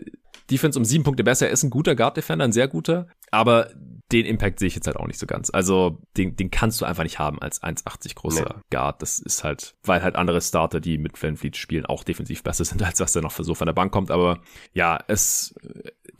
[0.49, 1.47] Defense um sieben Punkte besser.
[1.47, 3.69] Er ist ein guter Guard-Defender, ein sehr guter, aber
[4.11, 5.49] den Impact sehe ich jetzt halt auch nicht so ganz.
[5.51, 8.61] Also den, den kannst du einfach nicht haben als 1,80 großer nee.
[8.69, 9.01] Guard.
[9.01, 12.65] Das ist halt, weil halt andere Starter, die mit Van Vliet spielen, auch defensiv besser
[12.65, 14.11] sind, als was der noch für so von der Bank kommt.
[14.11, 14.39] Aber
[14.73, 15.55] ja, es,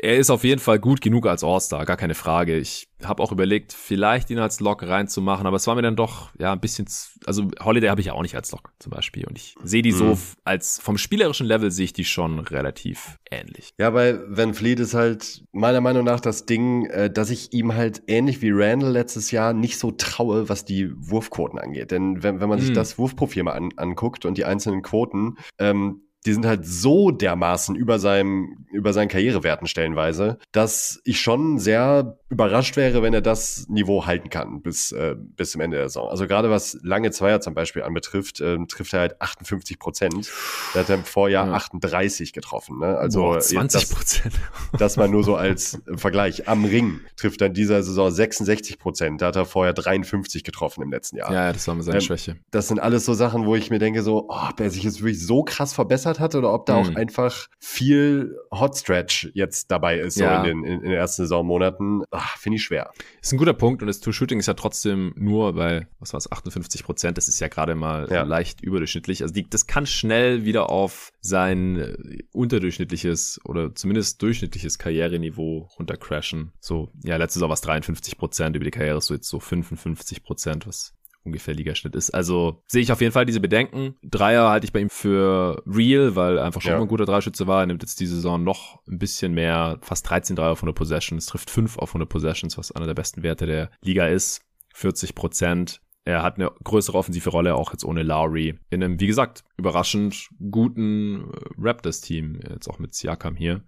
[0.01, 2.57] er ist auf jeden Fall gut genug als All-Star, gar keine Frage.
[2.57, 6.31] Ich habe auch überlegt, vielleicht ihn als Lock reinzumachen, aber es war mir dann doch
[6.39, 6.87] ja ein bisschen,
[7.25, 9.91] also Holiday habe ich ja auch nicht als Lock zum Beispiel und ich sehe die
[9.91, 9.97] mhm.
[9.97, 13.73] so als vom spielerischen Level sehe ich die schon relativ ähnlich.
[13.79, 17.75] Ja, bei Van Fleet ist halt meiner Meinung nach das Ding, äh, dass ich ihm
[17.75, 21.91] halt ähnlich wie Randall letztes Jahr nicht so traue, was die Wurfquoten angeht.
[21.91, 22.63] Denn wenn, wenn man mhm.
[22.63, 27.11] sich das Wurfprofil mal an, anguckt und die einzelnen Quoten, ähm, die sind halt so
[27.11, 33.21] dermaßen über seinem, über seinen Karrierewerten stellenweise, dass ich schon sehr überrascht wäre, wenn er
[33.21, 36.09] das Niveau halten kann bis, äh, bis zum Ende der Saison.
[36.09, 40.31] Also gerade was lange Zweier zum Beispiel anbetrifft, äh, trifft er halt 58 Prozent.
[40.73, 41.53] Der hat er im Vorjahr ja.
[41.53, 42.79] 38 getroffen.
[42.79, 42.97] Ne?
[42.97, 44.33] Also Boah, 20 Prozent.
[44.71, 46.47] Das, das mal nur so als Vergleich.
[46.47, 49.21] Am Ring trifft er in dieser Saison 66 Prozent.
[49.21, 51.33] Da hat er vorher 53 getroffen im letzten Jahr.
[51.33, 52.37] Ja, das war mal seine ähm, Schwäche.
[52.51, 55.01] Das sind alles so Sachen, wo ich mir denke so, oh, ob er sich jetzt
[55.01, 56.79] wirklich so krass verbessert verbessert hat oder ob da mhm.
[56.79, 56.97] auch hm.
[56.97, 60.43] einfach viel Hot Stretch jetzt dabei ist, ja.
[60.43, 62.03] so in den, in, in den ersten Saisonmonaten.
[62.37, 62.91] Finde ich schwer.
[63.21, 66.31] Ist ein guter Punkt und das Two-Shooting ist ja trotzdem nur bei, was war es,
[66.31, 67.17] 58 Prozent.
[67.17, 68.23] Das ist ja gerade mal ja.
[68.23, 69.21] leicht überdurchschnittlich.
[69.21, 76.51] Also die, das kann schnell wieder auf sein äh, unterdurchschnittliches oder zumindest durchschnittliches Karriereniveau runtercrashen.
[76.59, 79.39] So, ja, letztes Jahr war es 53 Prozent, über die Karriere ist so jetzt so
[79.39, 80.93] 55 Prozent, was
[81.23, 82.11] ungefähr Ligaschnitt ist.
[82.11, 83.95] Also sehe ich auf jeden Fall diese Bedenken.
[84.03, 86.81] Dreier halte ich bei ihm für real, weil er einfach schon ja.
[86.81, 87.61] ein guter Dreischütze war.
[87.61, 91.25] Er nimmt jetzt die Saison noch ein bisschen mehr, fast 13 Dreier auf 100 Possessions,
[91.25, 94.41] trifft 5 auf 100 Possessions, was einer der besten Werte der Liga ist.
[94.73, 95.81] 40 Prozent.
[96.03, 98.57] er hat eine größere offensive Rolle, auch jetzt ohne Lowry.
[98.69, 103.61] In einem, wie gesagt, überraschend guten äh, Raptors-Team, jetzt auch mit Siakam hier.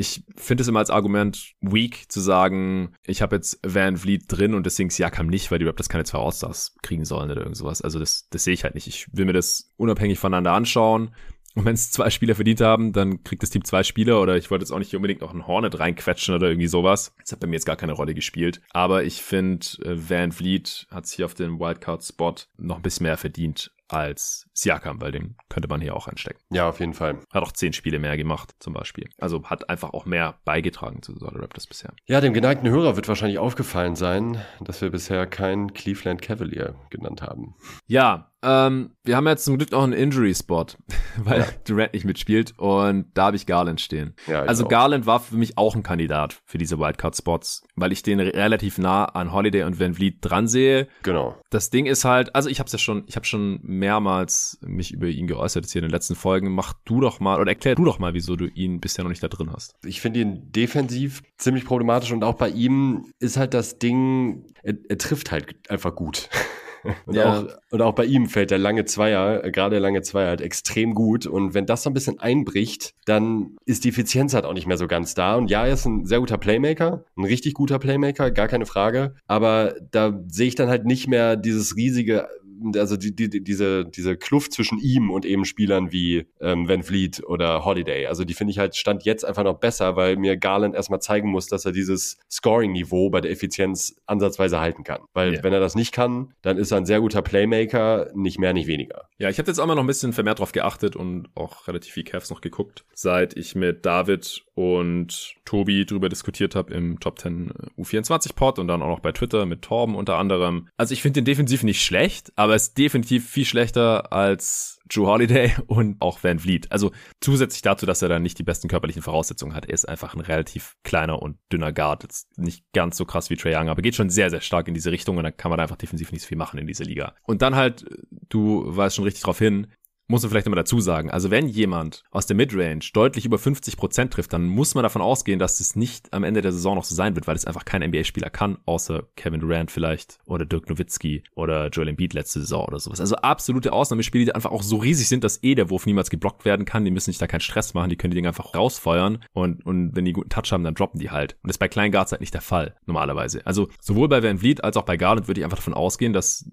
[0.00, 4.54] Ich finde es immer als Argument weak zu sagen, ich habe jetzt Van Vliet drin
[4.54, 7.82] und deswegen Siakam nicht, weil die Raptors keine zwei All-Stars kriegen sollen oder irgend sowas.
[7.82, 8.86] Also das, das sehe ich halt nicht.
[8.86, 11.14] Ich will mir das unabhängig voneinander anschauen.
[11.54, 14.50] Und wenn es zwei Spieler verdient haben, dann kriegt das Team zwei Spieler oder ich
[14.50, 17.12] wollte jetzt auch nicht unbedingt noch einen Hornet reinquetschen oder irgendwie sowas.
[17.20, 18.62] Das hat bei mir jetzt gar keine Rolle gespielt.
[18.70, 23.18] Aber ich finde, äh, Van Vliet hat sich auf den Wildcard-Spot noch ein bisschen mehr
[23.18, 26.40] verdient als Siakam, weil den könnte man hier auch einstecken.
[26.50, 27.18] Ja, auf jeden Fall.
[27.32, 29.08] Hat auch zehn Spiele mehr gemacht, zum Beispiel.
[29.18, 31.92] Also hat einfach auch mehr beigetragen zu Solid Raptors bisher.
[32.06, 37.22] Ja, dem geneigten Hörer wird wahrscheinlich aufgefallen sein, dass wir bisher keinen Cleveland Cavalier genannt
[37.22, 37.54] haben.
[37.86, 40.66] Ja, ähm, wir haben jetzt zum Glück auch einen Injury-Spot,
[41.16, 41.46] weil ja.
[41.66, 44.14] Durant nicht mitspielt und da habe ich Garland stehen.
[44.26, 44.68] Ja, also auch.
[44.68, 49.04] Garland war für mich auch ein Kandidat für diese Wildcard-Spots, weil ich den relativ nah
[49.04, 50.88] an Holiday und Van Vliet dran sehe.
[51.02, 51.36] Genau.
[51.50, 54.92] Das Ding ist halt, also ich habe es ja schon, ich habe schon mehrmals mich
[54.92, 56.52] über ihn geäußert jetzt hier in den letzten Folgen.
[56.52, 59.22] Mach du doch mal oder erklär du doch mal, wieso du ihn bisher noch nicht
[59.22, 59.74] da drin hast.
[59.84, 64.74] Ich finde ihn defensiv ziemlich problematisch und auch bei ihm ist halt das Ding, er,
[64.88, 66.28] er trifft halt einfach gut.
[67.06, 67.38] Und, ja.
[67.40, 70.40] auch, und auch bei ihm fällt der lange Zweier, äh, gerade der lange Zweier halt
[70.40, 71.26] extrem gut.
[71.26, 74.78] Und wenn das so ein bisschen einbricht, dann ist die Effizienz halt auch nicht mehr
[74.78, 75.36] so ganz da.
[75.36, 79.14] Und ja, er ist ein sehr guter Playmaker, ein richtig guter Playmaker, gar keine Frage.
[79.26, 82.28] Aber da sehe ich dann halt nicht mehr dieses riesige
[82.76, 87.22] also die, die, diese, diese Kluft zwischen ihm und eben Spielern wie ähm, Van Vliet
[87.26, 88.06] oder Holiday.
[88.06, 91.30] Also die finde ich halt stand jetzt einfach noch besser, weil mir Garland erstmal zeigen
[91.30, 95.00] muss, dass er dieses Scoring-Niveau bei der Effizienz ansatzweise halten kann.
[95.12, 95.44] Weil yeah.
[95.44, 98.66] wenn er das nicht kann, dann ist er ein sehr guter Playmaker, nicht mehr, nicht
[98.66, 99.08] weniger.
[99.18, 101.92] Ja, ich habe jetzt auch mal noch ein bisschen vermehrt drauf geachtet und auch relativ
[101.92, 107.18] viel Cavs noch geguckt, seit ich mit David und Tobi drüber diskutiert habe im Top
[107.18, 110.68] 10 U24 Pod und dann auch noch bei Twitter mit Torben unter anderem.
[110.76, 115.54] Also ich finde den defensiv nicht schlecht, aber ist definitiv viel schlechter als Drew Holiday
[115.66, 116.70] und auch Van Vliet.
[116.70, 119.64] Also zusätzlich dazu, dass er dann nicht die besten körperlichen Voraussetzungen hat.
[119.66, 122.02] Er ist einfach ein relativ kleiner und dünner Guard.
[122.02, 124.74] Jetzt nicht ganz so krass wie Trae Young, aber geht schon sehr, sehr stark in
[124.74, 127.14] diese Richtung und dann kann man einfach defensiv nicht so viel machen in dieser Liga.
[127.22, 127.86] Und dann halt,
[128.28, 129.68] du weißt schon richtig drauf hin,
[130.10, 131.10] muss man vielleicht immer dazu sagen.
[131.10, 135.02] Also wenn jemand aus der Midrange deutlich über 50 Prozent trifft, dann muss man davon
[135.02, 137.64] ausgehen, dass es nicht am Ende der Saison noch so sein wird, weil es einfach
[137.64, 142.66] kein NBA-Spieler kann, außer Kevin Durant vielleicht oder Dirk Nowitzki oder Joel Embiid letzte Saison
[142.66, 143.00] oder sowas.
[143.00, 146.44] Also absolute Ausnahmespiele, die einfach auch so riesig sind, dass eh der Wurf niemals geblockt
[146.44, 146.84] werden kann.
[146.84, 149.94] Die müssen sich da keinen Stress machen, die können die Dinge einfach rausfeuern und, und
[149.94, 151.34] wenn die guten Touch haben, dann droppen die halt.
[151.34, 153.46] Und das ist bei kleinen Guards halt nicht der Fall, normalerweise.
[153.46, 156.50] Also sowohl bei Van Vliet als auch bei Garland würde ich einfach davon ausgehen, dass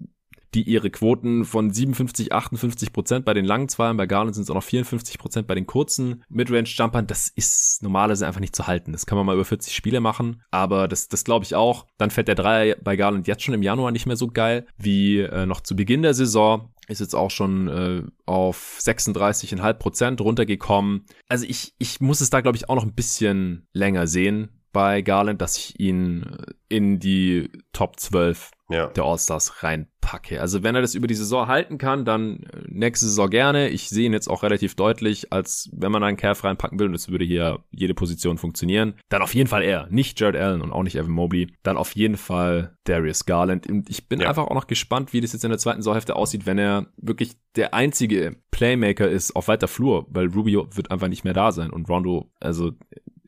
[0.54, 4.50] die ihre Quoten von 57, 58 Prozent bei den langen Zweiern, bei Garland sind es
[4.50, 7.06] auch noch 54 Prozent bei den kurzen Midrange-Jumpern.
[7.06, 8.92] Das ist normalerweise einfach nicht zu halten.
[8.92, 11.86] Das kann man mal über 40 Spiele machen, aber das, das glaube ich auch.
[11.98, 15.20] Dann fällt der Dreier bei Garland jetzt schon im Januar nicht mehr so geil wie
[15.20, 21.04] äh, noch zu Beginn der Saison ist jetzt auch schon äh, auf 36,5 Prozent runtergekommen.
[21.28, 25.02] Also ich, ich muss es da, glaube ich, auch noch ein bisschen länger sehen bei
[25.02, 28.88] Garland, dass ich ihn äh, in die Top 12 ja.
[28.88, 30.40] der All-Stars reinpacke.
[30.40, 33.68] Also wenn er das über die Saison halten kann, dann äh, nächste Saison gerne.
[33.70, 36.92] Ich sehe ihn jetzt auch relativ deutlich, als wenn man einen Calf reinpacken will, und
[36.92, 39.86] das würde hier jede Position funktionieren, dann auf jeden Fall er.
[39.90, 41.52] Nicht Jared Allen und auch nicht Evan Mobley.
[41.62, 43.66] Dann auf jeden Fall Darius Garland.
[43.68, 44.28] Und ich bin ja.
[44.28, 47.36] einfach auch noch gespannt, wie das jetzt in der zweiten Saisonhälfte aussieht, wenn er wirklich
[47.56, 51.70] der einzige Playmaker ist auf weiter Flur, weil Rubio wird einfach nicht mehr da sein
[51.70, 52.72] und Rondo, also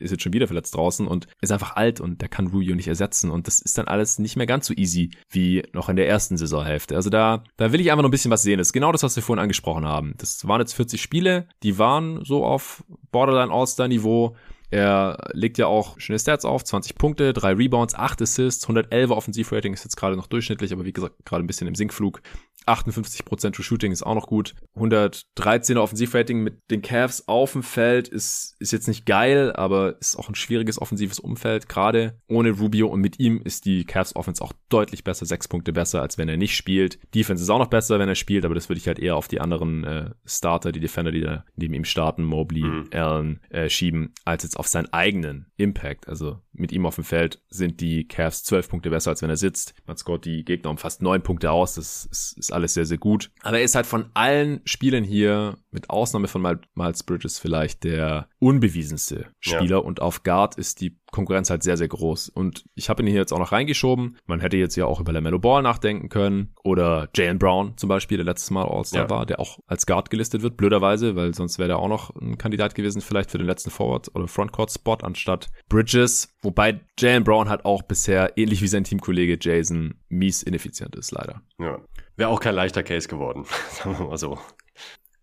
[0.00, 2.88] ist jetzt schon wieder verletzt draußen und ist einfach alt und der kann Rubio nicht
[2.88, 6.08] ersetzen und das ist dann alles nicht mehr ganz so easy wie noch in der
[6.08, 6.96] ersten Saisonhälfte.
[6.96, 8.58] Also da, da will ich einfach noch ein bisschen was sehen.
[8.58, 10.14] Das ist genau das, was wir vorhin angesprochen haben.
[10.18, 14.36] Das waren jetzt 40 Spiele, die waren so auf Borderline All-Star Niveau.
[14.72, 19.74] Er legt ja auch schöne Stats auf, 20 Punkte, 3 Rebounds, 8 Assists, 111 Offensivrating
[19.74, 22.22] ist jetzt gerade noch durchschnittlich, aber wie gesagt, gerade ein bisschen im Sinkflug.
[22.66, 24.54] 58% True Shooting ist auch noch gut.
[24.76, 30.16] 113er Offensivrating mit den Cavs auf dem Feld ist, ist jetzt nicht geil, aber ist
[30.16, 34.42] auch ein schwieriges offensives Umfeld, gerade ohne Rubio und mit ihm ist die Cavs Offense
[34.42, 36.98] auch deutlich besser, sechs Punkte besser, als wenn er nicht spielt.
[37.14, 39.28] Defense ist auch noch besser, wenn er spielt, aber das würde ich halt eher auf
[39.28, 42.88] die anderen äh, Starter, die Defender, die da neben ihm starten, Mobley, mhm.
[42.92, 46.08] Allen, äh, schieben, als jetzt auf seinen eigenen Impact.
[46.08, 49.36] Also mit ihm auf dem Feld sind die Cavs zwölf Punkte besser, als wenn er
[49.36, 49.74] sitzt.
[49.86, 51.74] Man scoret die Gegner um fast neun Punkte aus.
[51.74, 53.30] Das ist, ist alles sehr, sehr gut.
[53.42, 56.42] Aber er ist halt von allen Spielen hier, mit Ausnahme von
[56.74, 59.76] Miles Bridges, vielleicht der unbewiesenste Spieler.
[59.76, 59.78] Ja.
[59.78, 62.28] Und auf Guard ist die Konkurrenz halt sehr, sehr groß.
[62.28, 64.16] Und ich habe ihn hier jetzt auch noch reingeschoben.
[64.26, 66.54] Man hätte jetzt ja auch über LaMelo Ball nachdenken können.
[66.64, 69.10] Oder Jalen Brown zum Beispiel, der letztes Mal All-Star ja.
[69.10, 72.38] war, der auch als Guard gelistet wird, blöderweise, weil sonst wäre der auch noch ein
[72.38, 76.34] Kandidat gewesen, vielleicht für den letzten Forward- oder Frontcourt-Spot anstatt Bridges.
[76.42, 81.42] Wobei Jalen Brown halt auch bisher, ähnlich wie sein Teamkollege Jason, mies ineffizient ist, leider.
[81.58, 81.78] Ja.
[82.20, 84.38] Wäre auch kein leichter Case geworden, sagen wir mal so.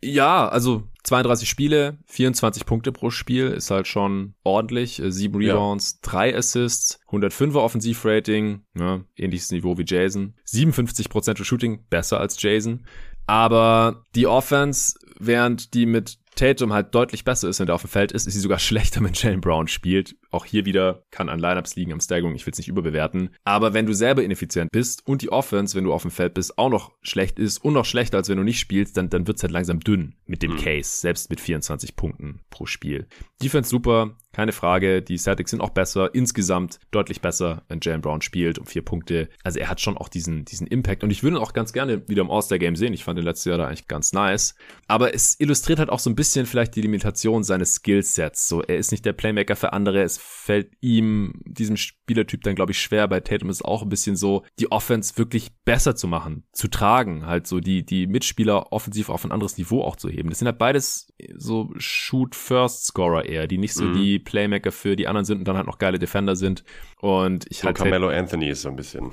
[0.03, 4.99] Ja, also 32 Spiele, 24 Punkte pro Spiel ist halt schon ordentlich.
[4.99, 6.09] Äh, sieben Rebounds, ja.
[6.09, 10.33] drei Assists, 105er Offensivrating, ja, ähnliches Niveau wie Jason.
[10.47, 12.87] 57% Shooting, besser als Jason.
[13.27, 17.89] Aber die Offense, während die mit Tatum halt deutlich besser ist, wenn der auf dem
[17.89, 20.15] Feld ist, ist sie sogar schlechter, wenn Jalen Brown spielt.
[20.31, 23.29] Auch hier wieder kann an Lineups liegen, am Staggerung, ich will es nicht überbewerten.
[23.43, 26.57] Aber wenn du selber ineffizient bist und die Offense, wenn du auf dem Feld bist,
[26.57, 29.43] auch noch schlecht ist und noch schlechter, als wenn du nicht spielst, dann, dann wird's
[29.43, 30.57] halt langsam dünn mit dem mhm.
[30.57, 33.07] Case, selbst mit 24 Punkten pro Spiel.
[33.41, 35.01] Defense super, keine Frage.
[35.01, 39.29] Die Celtics sind auch besser, insgesamt deutlich besser, wenn Jalen Brown spielt um vier Punkte.
[39.43, 42.07] Also er hat schon auch diesen, diesen Impact und ich würde ihn auch ganz gerne
[42.07, 42.93] wieder im All-Star-Game sehen.
[42.93, 44.53] Ich fand den letztes Jahr da eigentlich ganz nice.
[44.88, 48.47] Aber es illustriert halt auch so ein bisschen vielleicht die Limitation seines Skillsets.
[48.47, 50.03] So, er ist nicht der Playmaker für andere.
[50.03, 53.07] Es fällt ihm, diesem Spielertyp dann, glaube ich, schwer.
[53.07, 56.67] Bei Tatum ist es auch ein bisschen so, die Offense wirklich besser zu machen, zu
[56.67, 60.29] tragen, halt so die, die Mitspieler offensiv auf ein anderes Niveau auch zu heben.
[60.29, 63.93] Das sind halt beides so Shoot-First-Scorer eher, die nicht so mhm.
[63.95, 66.65] die Playmaker für die anderen sind und dann halt noch geile Defender sind.
[66.99, 67.78] Und ich so halt.
[67.78, 69.11] Carmelo Anthony ist so ein bisschen.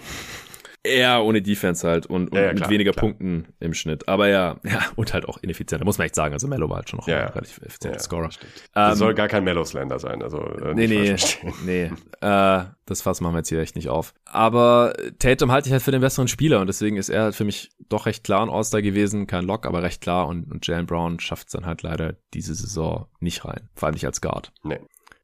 [0.86, 3.04] Eher ohne Defense halt und, und ja, ja, mit weniger klar.
[3.04, 4.06] Punkten im Schnitt.
[4.06, 5.80] Aber ja, ja, und halt auch ineffizient.
[5.80, 6.34] Da muss man echt sagen.
[6.34, 8.28] Also Mello war halt schon noch ja, ein relativ effizienter Scorer.
[8.76, 10.22] Ähm, soll gar kein Mellow-Slender sein.
[10.22, 11.16] Also, äh, nee, nee,
[11.64, 11.90] nee.
[12.20, 14.12] Äh, das Fass machen wir jetzt hier echt nicht auf.
[14.26, 17.44] Aber Tatum halte ich halt für den besseren Spieler und deswegen ist er halt für
[17.44, 19.26] mich doch recht klar ein All-Star gewesen.
[19.26, 20.28] Kein Lock, aber recht klar.
[20.28, 23.70] Und, und Jalen Brown schafft es dann halt leider diese Saison nicht rein.
[23.74, 24.52] Vor allem nicht als Guard.
[24.62, 24.80] Nee.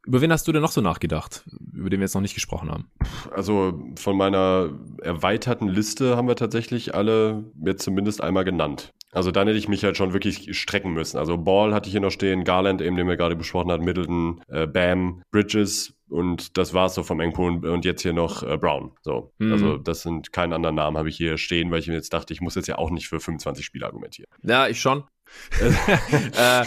[0.07, 2.71] Über wen hast du denn noch so nachgedacht, über den wir jetzt noch nicht gesprochen
[2.71, 2.91] haben?
[3.31, 4.71] Also von meiner
[5.03, 8.93] erweiterten Liste haben wir tatsächlich alle jetzt zumindest einmal genannt.
[9.13, 11.19] Also dann hätte ich mich halt schon wirklich strecken müssen.
[11.19, 14.41] Also Ball hatte ich hier noch stehen, Garland, eben den wir gerade besprochen hatten, Middleton,
[14.49, 18.93] äh, Bam, Bridges und das war's so vom Enko und jetzt hier noch äh, Brown.
[19.03, 19.53] So, mhm.
[19.53, 22.33] also das sind keinen anderen Namen habe ich hier stehen, weil ich mir jetzt dachte,
[22.33, 24.31] ich muss jetzt ja auch nicht für 25 Spiele argumentieren.
[24.43, 25.05] Ja, ich schon.
[25.61, 26.65] äh,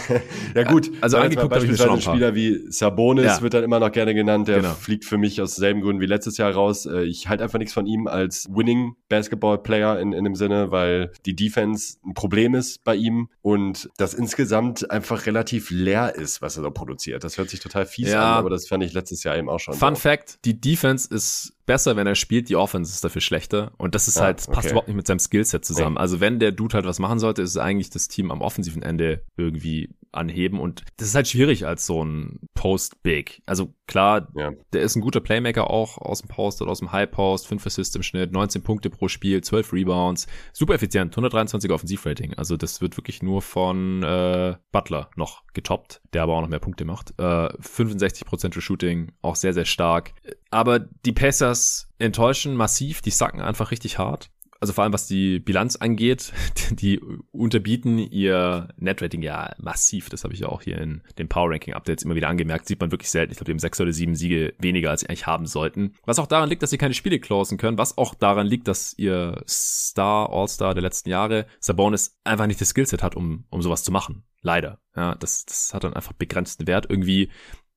[0.54, 3.42] ja gut, also angeguckt beispielsweise ein Spieler wie Sabonis ja.
[3.42, 4.48] wird dann immer noch gerne genannt.
[4.48, 4.74] Der genau.
[4.74, 6.86] fliegt für mich aus selben Gründen wie letztes Jahr raus.
[6.86, 10.70] Äh, ich halte einfach nichts von ihm als Winning Basketball Player in, in dem Sinne,
[10.70, 16.42] weil die Defense ein Problem ist bei ihm und das insgesamt einfach relativ leer ist,
[16.42, 17.24] was er da produziert.
[17.24, 18.20] Das hört sich total fies ja.
[18.20, 19.74] an, aber das fand ich letztes Jahr eben auch schon.
[19.74, 20.00] Fun so.
[20.02, 23.72] Fact: Die Defense ist besser, wenn er spielt, die Offense ist dafür schlechter.
[23.78, 24.70] Und das ist ja, halt, das passt okay.
[24.70, 25.94] überhaupt nicht mit seinem Skillset zusammen.
[25.94, 26.00] Nee.
[26.00, 28.82] Also wenn der Dude halt was machen sollte, ist es eigentlich das Team am offensiven
[28.82, 30.58] Ende irgendwie anheben.
[30.58, 33.42] Und das ist halt schwierig als so ein Post-Big.
[33.46, 34.52] Also klar, ja.
[34.72, 37.66] der ist ein guter Playmaker auch aus dem Post oder aus dem High Post, 5
[37.66, 40.26] Assists im Schnitt, 19 Punkte pro Spiel, 12 Rebounds.
[40.52, 42.34] Super effizient, 123 Offensivrating.
[42.34, 46.58] Also das wird wirklich nur von äh, Butler noch getoppt, der aber auch noch mehr
[46.58, 47.14] Punkte macht.
[47.18, 50.14] Äh, 65% Shooting, auch sehr, sehr stark.
[50.50, 54.30] Aber die Pacers enttäuschen massiv, die sacken einfach richtig hart
[54.64, 56.32] also vor allem was die Bilanz angeht,
[56.70, 56.98] die
[57.32, 60.08] unterbieten ihr Netrating ja massiv.
[60.08, 62.66] Das habe ich ja auch hier in den Power Ranking Updates immer wieder angemerkt.
[62.66, 63.32] Sieht man wirklich selten.
[63.32, 65.94] Ich glaube, die haben sechs oder sieben Siege weniger, als sie eigentlich haben sollten.
[66.06, 67.76] Was auch daran liegt, dass sie keine Spiele closen können.
[67.76, 72.70] Was auch daran liegt, dass ihr Star, All-Star der letzten Jahre, Sabonis, einfach nicht das
[72.70, 74.24] Skillset hat, um, um sowas zu machen.
[74.40, 74.78] Leider.
[74.96, 76.86] Ja, das, das hat dann einfach begrenzten Wert.
[76.88, 77.30] Irgendwie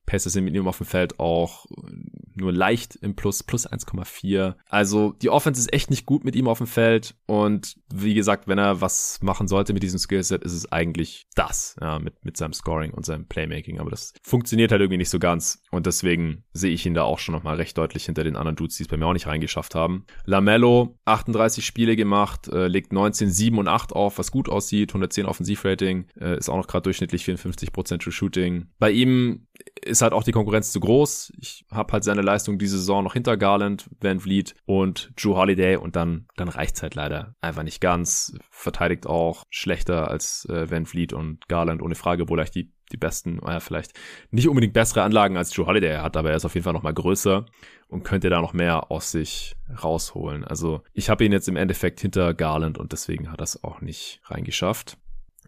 [0.08, 1.66] Pässe sind mit ihm auf dem Feld auch
[2.34, 4.54] nur leicht im Plus, plus 1,4.
[4.68, 7.14] Also die Offense ist echt nicht gut mit ihm auf dem Feld.
[7.26, 11.76] Und wie gesagt, wenn er was machen sollte mit diesem Skillset, ist es eigentlich das,
[11.80, 13.80] ja, mit, mit seinem Scoring und seinem Playmaking.
[13.80, 15.62] Aber das funktioniert halt irgendwie nicht so ganz.
[15.70, 18.76] Und deswegen sehe ich ihn da auch schon nochmal recht deutlich hinter den anderen Dudes,
[18.76, 20.06] die es bei mir auch nicht reingeschafft haben.
[20.24, 24.90] Lamello, 38 Spiele gemacht, äh, legt 19, 7 und 8 auf, was gut aussieht.
[24.90, 28.68] 110 Offensivrating, äh, ist auch noch gerade durchschnittlich 54% True Shooting.
[28.78, 29.46] Bei ihm
[29.84, 31.32] ist halt auch die Konkurrenz zu groß.
[31.38, 35.76] Ich habe halt seine Leistung diese Saison noch hinter Garland, Van Vliet und Drew Holiday
[35.76, 38.36] und dann, dann reicht's halt leider einfach nicht ganz.
[38.50, 42.96] Verteidigt auch schlechter als äh, Van Vliet und Garland, ohne Frage, obwohl er die die
[42.96, 43.92] besten, ja, vielleicht
[44.30, 46.82] nicht unbedingt bessere Anlagen als Drew Holiday hat, aber er ist auf jeden Fall noch
[46.82, 47.44] mal größer
[47.88, 50.44] und könnte da noch mehr aus sich rausholen.
[50.44, 53.80] Also ich habe ihn jetzt im Endeffekt hinter Garland und deswegen hat er es auch
[53.80, 54.96] nicht reingeschafft.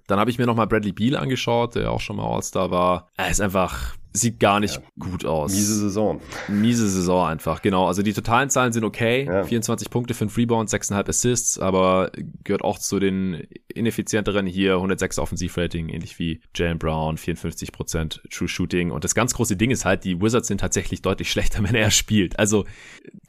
[0.06, 3.08] Dann habe ich mir noch mal Bradley Beal angeschaut, der auch schon mal All-Star war.
[3.16, 4.82] Er ist einfach sieht gar nicht ja.
[4.98, 5.52] gut aus.
[5.52, 6.20] Miese Saison.
[6.48, 7.86] Miese Saison einfach, genau.
[7.86, 9.24] Also die totalen Zahlen sind okay.
[9.24, 9.44] Ja.
[9.44, 12.10] 24 Punkte, 5 Rebounds, 6,5 Assists, aber
[12.44, 14.74] gehört auch zu den ineffizienteren hier.
[14.74, 18.90] 106 Offensivrating, ähnlich wie Jalen Brown, 54% True Shooting.
[18.90, 21.90] Und das ganz große Ding ist halt, die Wizards sind tatsächlich deutlich schlechter, wenn er
[21.90, 22.38] spielt.
[22.38, 22.64] Also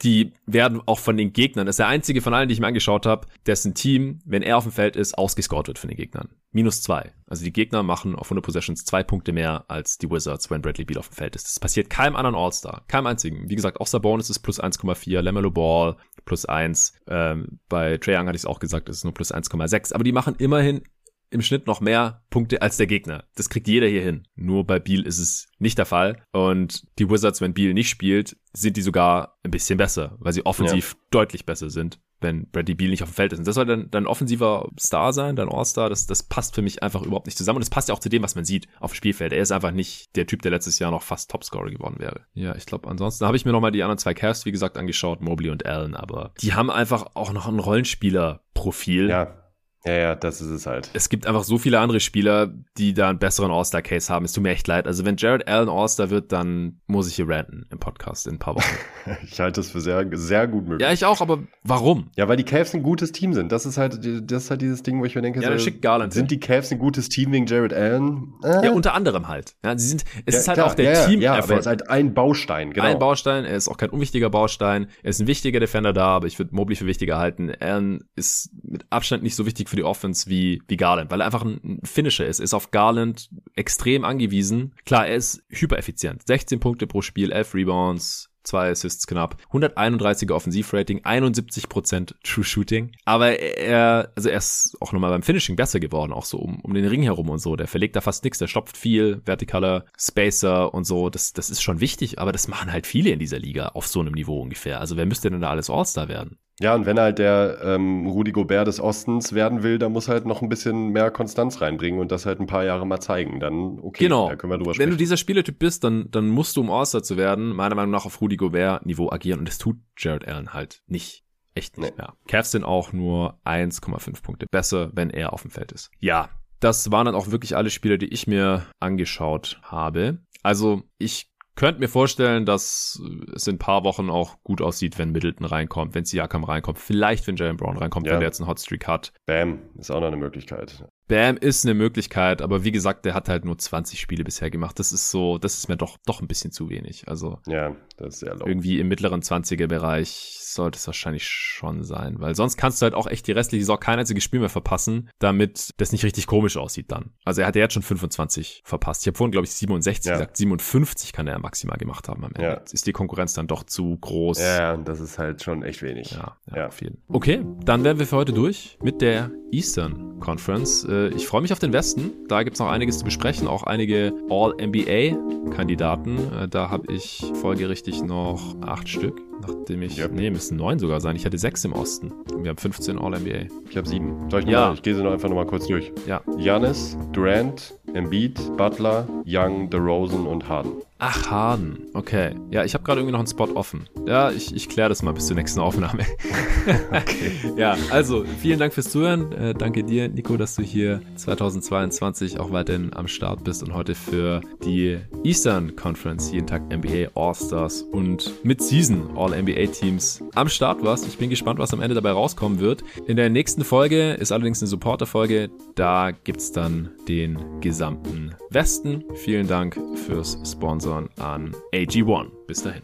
[0.02, 2.66] die werden auch von den Gegnern, das ist der einzige von allen, die ich mir
[2.66, 6.30] angeschaut habe, dessen Team, wenn er auf dem Feld ist, ausgescored wird von den Gegnern.
[6.52, 7.12] Minus zwei.
[7.26, 10.84] Also die Gegner machen auf 100 Possessions zwei Punkte mehr als die Wizards, wenn Bradley
[10.84, 11.46] Beal auf dem Feld ist.
[11.46, 12.84] Das passiert keinem anderen All-Star.
[12.88, 13.48] Keinem einzigen.
[13.48, 16.94] Wie gesagt, auch Sabonis ist plus 1,4, Lamello Ball plus eins.
[17.06, 19.92] Ähm, bei Trae Young hatte ich es auch gesagt, es ist nur plus 1,6.
[19.92, 20.82] Aber die machen immerhin
[21.30, 23.24] im Schnitt noch mehr Punkte als der Gegner.
[23.34, 24.28] Das kriegt jeder hier hin.
[24.34, 26.22] Nur bei Beal ist es nicht der Fall.
[26.32, 30.44] Und die Wizards, wenn Beal nicht spielt, sind die sogar ein bisschen besser, weil sie
[30.44, 31.00] offensiv ja.
[31.10, 33.38] deutlich besser sind, wenn Bradley Beal nicht auf dem Feld ist.
[33.40, 35.88] Und das soll dann dein offensiver Star sein, dein All-Star.
[35.88, 37.56] Das, das passt für mich einfach überhaupt nicht zusammen.
[37.56, 39.32] Und das passt ja auch zu dem, was man sieht auf dem Spielfeld.
[39.32, 42.20] Er ist einfach nicht der Typ, der letztes Jahr noch fast Topscorer geworden wäre.
[42.34, 45.20] Ja, ich glaube, ansonsten habe ich mir nochmal die anderen zwei Cavs, wie gesagt, angeschaut,
[45.20, 45.94] Mobley und Allen.
[45.94, 49.08] Aber die haben einfach auch noch ein Rollenspieler-Profil.
[49.08, 49.41] Ja
[49.84, 50.90] ja, ja, das ist es halt.
[50.92, 54.24] Es gibt einfach so viele andere Spieler, die da einen besseren All-Star-Case haben.
[54.24, 54.86] Es tut mir echt leid.
[54.86, 58.38] Also wenn Jared Allen All-Star wird, dann muss ich hier ranten im Podcast in ein
[58.38, 58.76] paar Wochen.
[59.24, 60.86] ich halte das für sehr, sehr gut möglich.
[60.86, 62.10] Ja, ich auch, aber warum?
[62.16, 63.50] Ja, weil die Cavs ein gutes Team sind.
[63.50, 63.98] Das ist halt,
[64.30, 66.38] das ist halt dieses Ding, wo ich mir denke, ja, dann schickt Garland sind die
[66.38, 68.34] Cavs ein gutes Team wegen Jared Allen?
[68.44, 68.66] Äh?
[68.66, 69.56] Ja, unter anderem halt.
[69.64, 71.20] Ja, sie sind, es ja, ist halt klar, auch der ja, Team.
[71.20, 72.86] Ja, aber er ist halt ein Baustein, genau.
[72.86, 74.86] Ein Baustein, er ist auch kein unwichtiger Baustein.
[75.02, 77.50] Er ist ein wichtiger Defender da, aber ich würde Mobley für wichtiger halten.
[77.58, 81.26] Allen ist mit Abstand nicht so wichtig für die Offense wie wie, Garland, weil er
[81.26, 84.74] einfach ein Finisher ist, ist auf Garland extrem angewiesen.
[84.84, 86.26] Klar, er ist hypereffizient.
[86.26, 92.92] 16 Punkte pro Spiel, 11 Rebounds, zwei Assists knapp, 131er Offensivrating, 71% True Shooting.
[93.06, 96.74] Aber er, also er ist auch nochmal beim Finishing besser geworden, auch so um, um
[96.74, 97.56] den Ring herum und so.
[97.56, 101.08] Der verlegt da fast nichts, der stopft viel, vertikaler Spacer und so.
[101.08, 104.00] Das, das ist schon wichtig, aber das machen halt viele in dieser Liga auf so
[104.00, 104.80] einem Niveau ungefähr.
[104.80, 106.38] Also wer müsste denn da alles All-Star werden?
[106.62, 110.26] Ja, und wenn halt der ähm, Rudi Gobert des Ostens werden will, dann muss halt
[110.26, 113.40] noch ein bisschen mehr Konstanz reinbringen und das halt ein paar Jahre mal zeigen.
[113.40, 114.28] Dann, okay, genau.
[114.28, 114.86] da können wir drüber sprechen.
[114.86, 117.90] Wenn du dieser Spielertyp bist, dann, dann musst du, um All-Star zu werden, meiner Meinung
[117.90, 121.24] nach auf Rudi Gobert-Niveau agieren und das tut Jared Allen halt nicht.
[121.54, 122.02] Echt nicht nee.
[122.02, 122.14] mehr.
[122.28, 125.90] Cavs sind auch nur 1,5 Punkte besser, wenn er auf dem Feld ist.
[125.98, 130.18] Ja, das waren dann auch wirklich alle Spieler, die ich mir angeschaut habe.
[130.44, 133.00] Also ich könnte mir vorstellen, dass
[133.34, 137.26] es in ein paar Wochen auch gut aussieht, wenn Middleton reinkommt, wenn Siakam reinkommt, vielleicht
[137.26, 138.12] wenn Jalen Brown reinkommt, ja.
[138.12, 139.12] wenn der jetzt einen Hotstreak hat.
[139.26, 140.84] Bam, ist auch noch eine Möglichkeit.
[141.08, 144.78] Bam ist eine Möglichkeit, aber wie gesagt, der hat halt nur 20 Spiele bisher gemacht.
[144.78, 147.08] Das ist so, das ist mir doch, doch ein bisschen zu wenig.
[147.08, 147.38] Also.
[147.46, 148.46] Ja, das ist sehr low.
[148.46, 152.94] Irgendwie im mittleren 20er Bereich sollte es wahrscheinlich schon sein, weil sonst kannst du halt
[152.94, 156.56] auch echt die restliche Saison kein einziges Spiel mehr verpassen, damit das nicht richtig komisch
[156.56, 157.10] aussieht dann.
[157.24, 159.02] Also er hat ja jetzt schon 25 verpasst.
[159.02, 160.12] Ich habe vorhin, glaube ich, 67 ja.
[160.12, 160.36] gesagt.
[160.36, 162.42] 57 kann er maximal gemacht haben am Ende.
[162.42, 162.54] Ja.
[162.70, 164.40] Ist die Konkurrenz dann doch zu groß.
[164.40, 166.12] Ja, das ist halt schon echt wenig.
[166.12, 166.66] Ja, ja, ja.
[166.68, 167.02] auf jeden.
[167.08, 170.84] Okay, dann wären wir für heute durch mit der Eastern Conference.
[170.88, 172.10] Äh, ich freue mich auf den Westen.
[172.28, 176.32] Da gibt es noch einiges zu besprechen, auch einige All-NBA-Kandidaten.
[176.32, 179.20] Äh, da habe ich folgerichtig noch acht Stück.
[179.46, 179.96] Nachdem ich.
[179.96, 180.08] Ja.
[180.08, 181.16] Nee, müssen neun sogar sein.
[181.16, 182.12] Ich hatte sechs im Osten.
[182.32, 183.46] Und wir haben 15 All-NBA.
[183.68, 184.30] Ich habe sieben.
[184.30, 184.68] Soll ich ja.
[184.68, 185.92] Mal, ich gehe sie noch einfach nochmal kurz durch.
[186.06, 186.22] Ja.
[186.38, 190.72] Janis, Durant, Embiid, Butler, Young, DeRozan und Harden.
[191.04, 191.88] Ach, Harden.
[191.94, 192.36] Okay.
[192.52, 193.88] Ja, ich habe gerade irgendwie noch einen Spot offen.
[194.06, 196.04] Ja, ich, ich kläre das mal bis zur nächsten Aufnahme.
[196.90, 197.32] okay.
[197.56, 199.32] Ja, also vielen Dank fürs Zuhören.
[199.32, 203.94] Äh, danke dir, Nico, dass du hier 2022 auch weiterhin am Start bist und heute
[203.96, 211.06] für die Eastern Conference jeden Tag NBA All-Stars und Mid-Season All-NBA-Teams am Start warst.
[211.06, 212.82] Ich bin gespannt, was am Ende dabei rauskommen wird.
[213.06, 215.50] In der nächsten Folge ist allerdings eine Supporter-Folge.
[215.74, 219.04] Da gibt es dann den gesamten Westen.
[219.14, 222.30] Vielen Dank fürs Sponsor an AG1.
[222.46, 222.82] Bis dahin.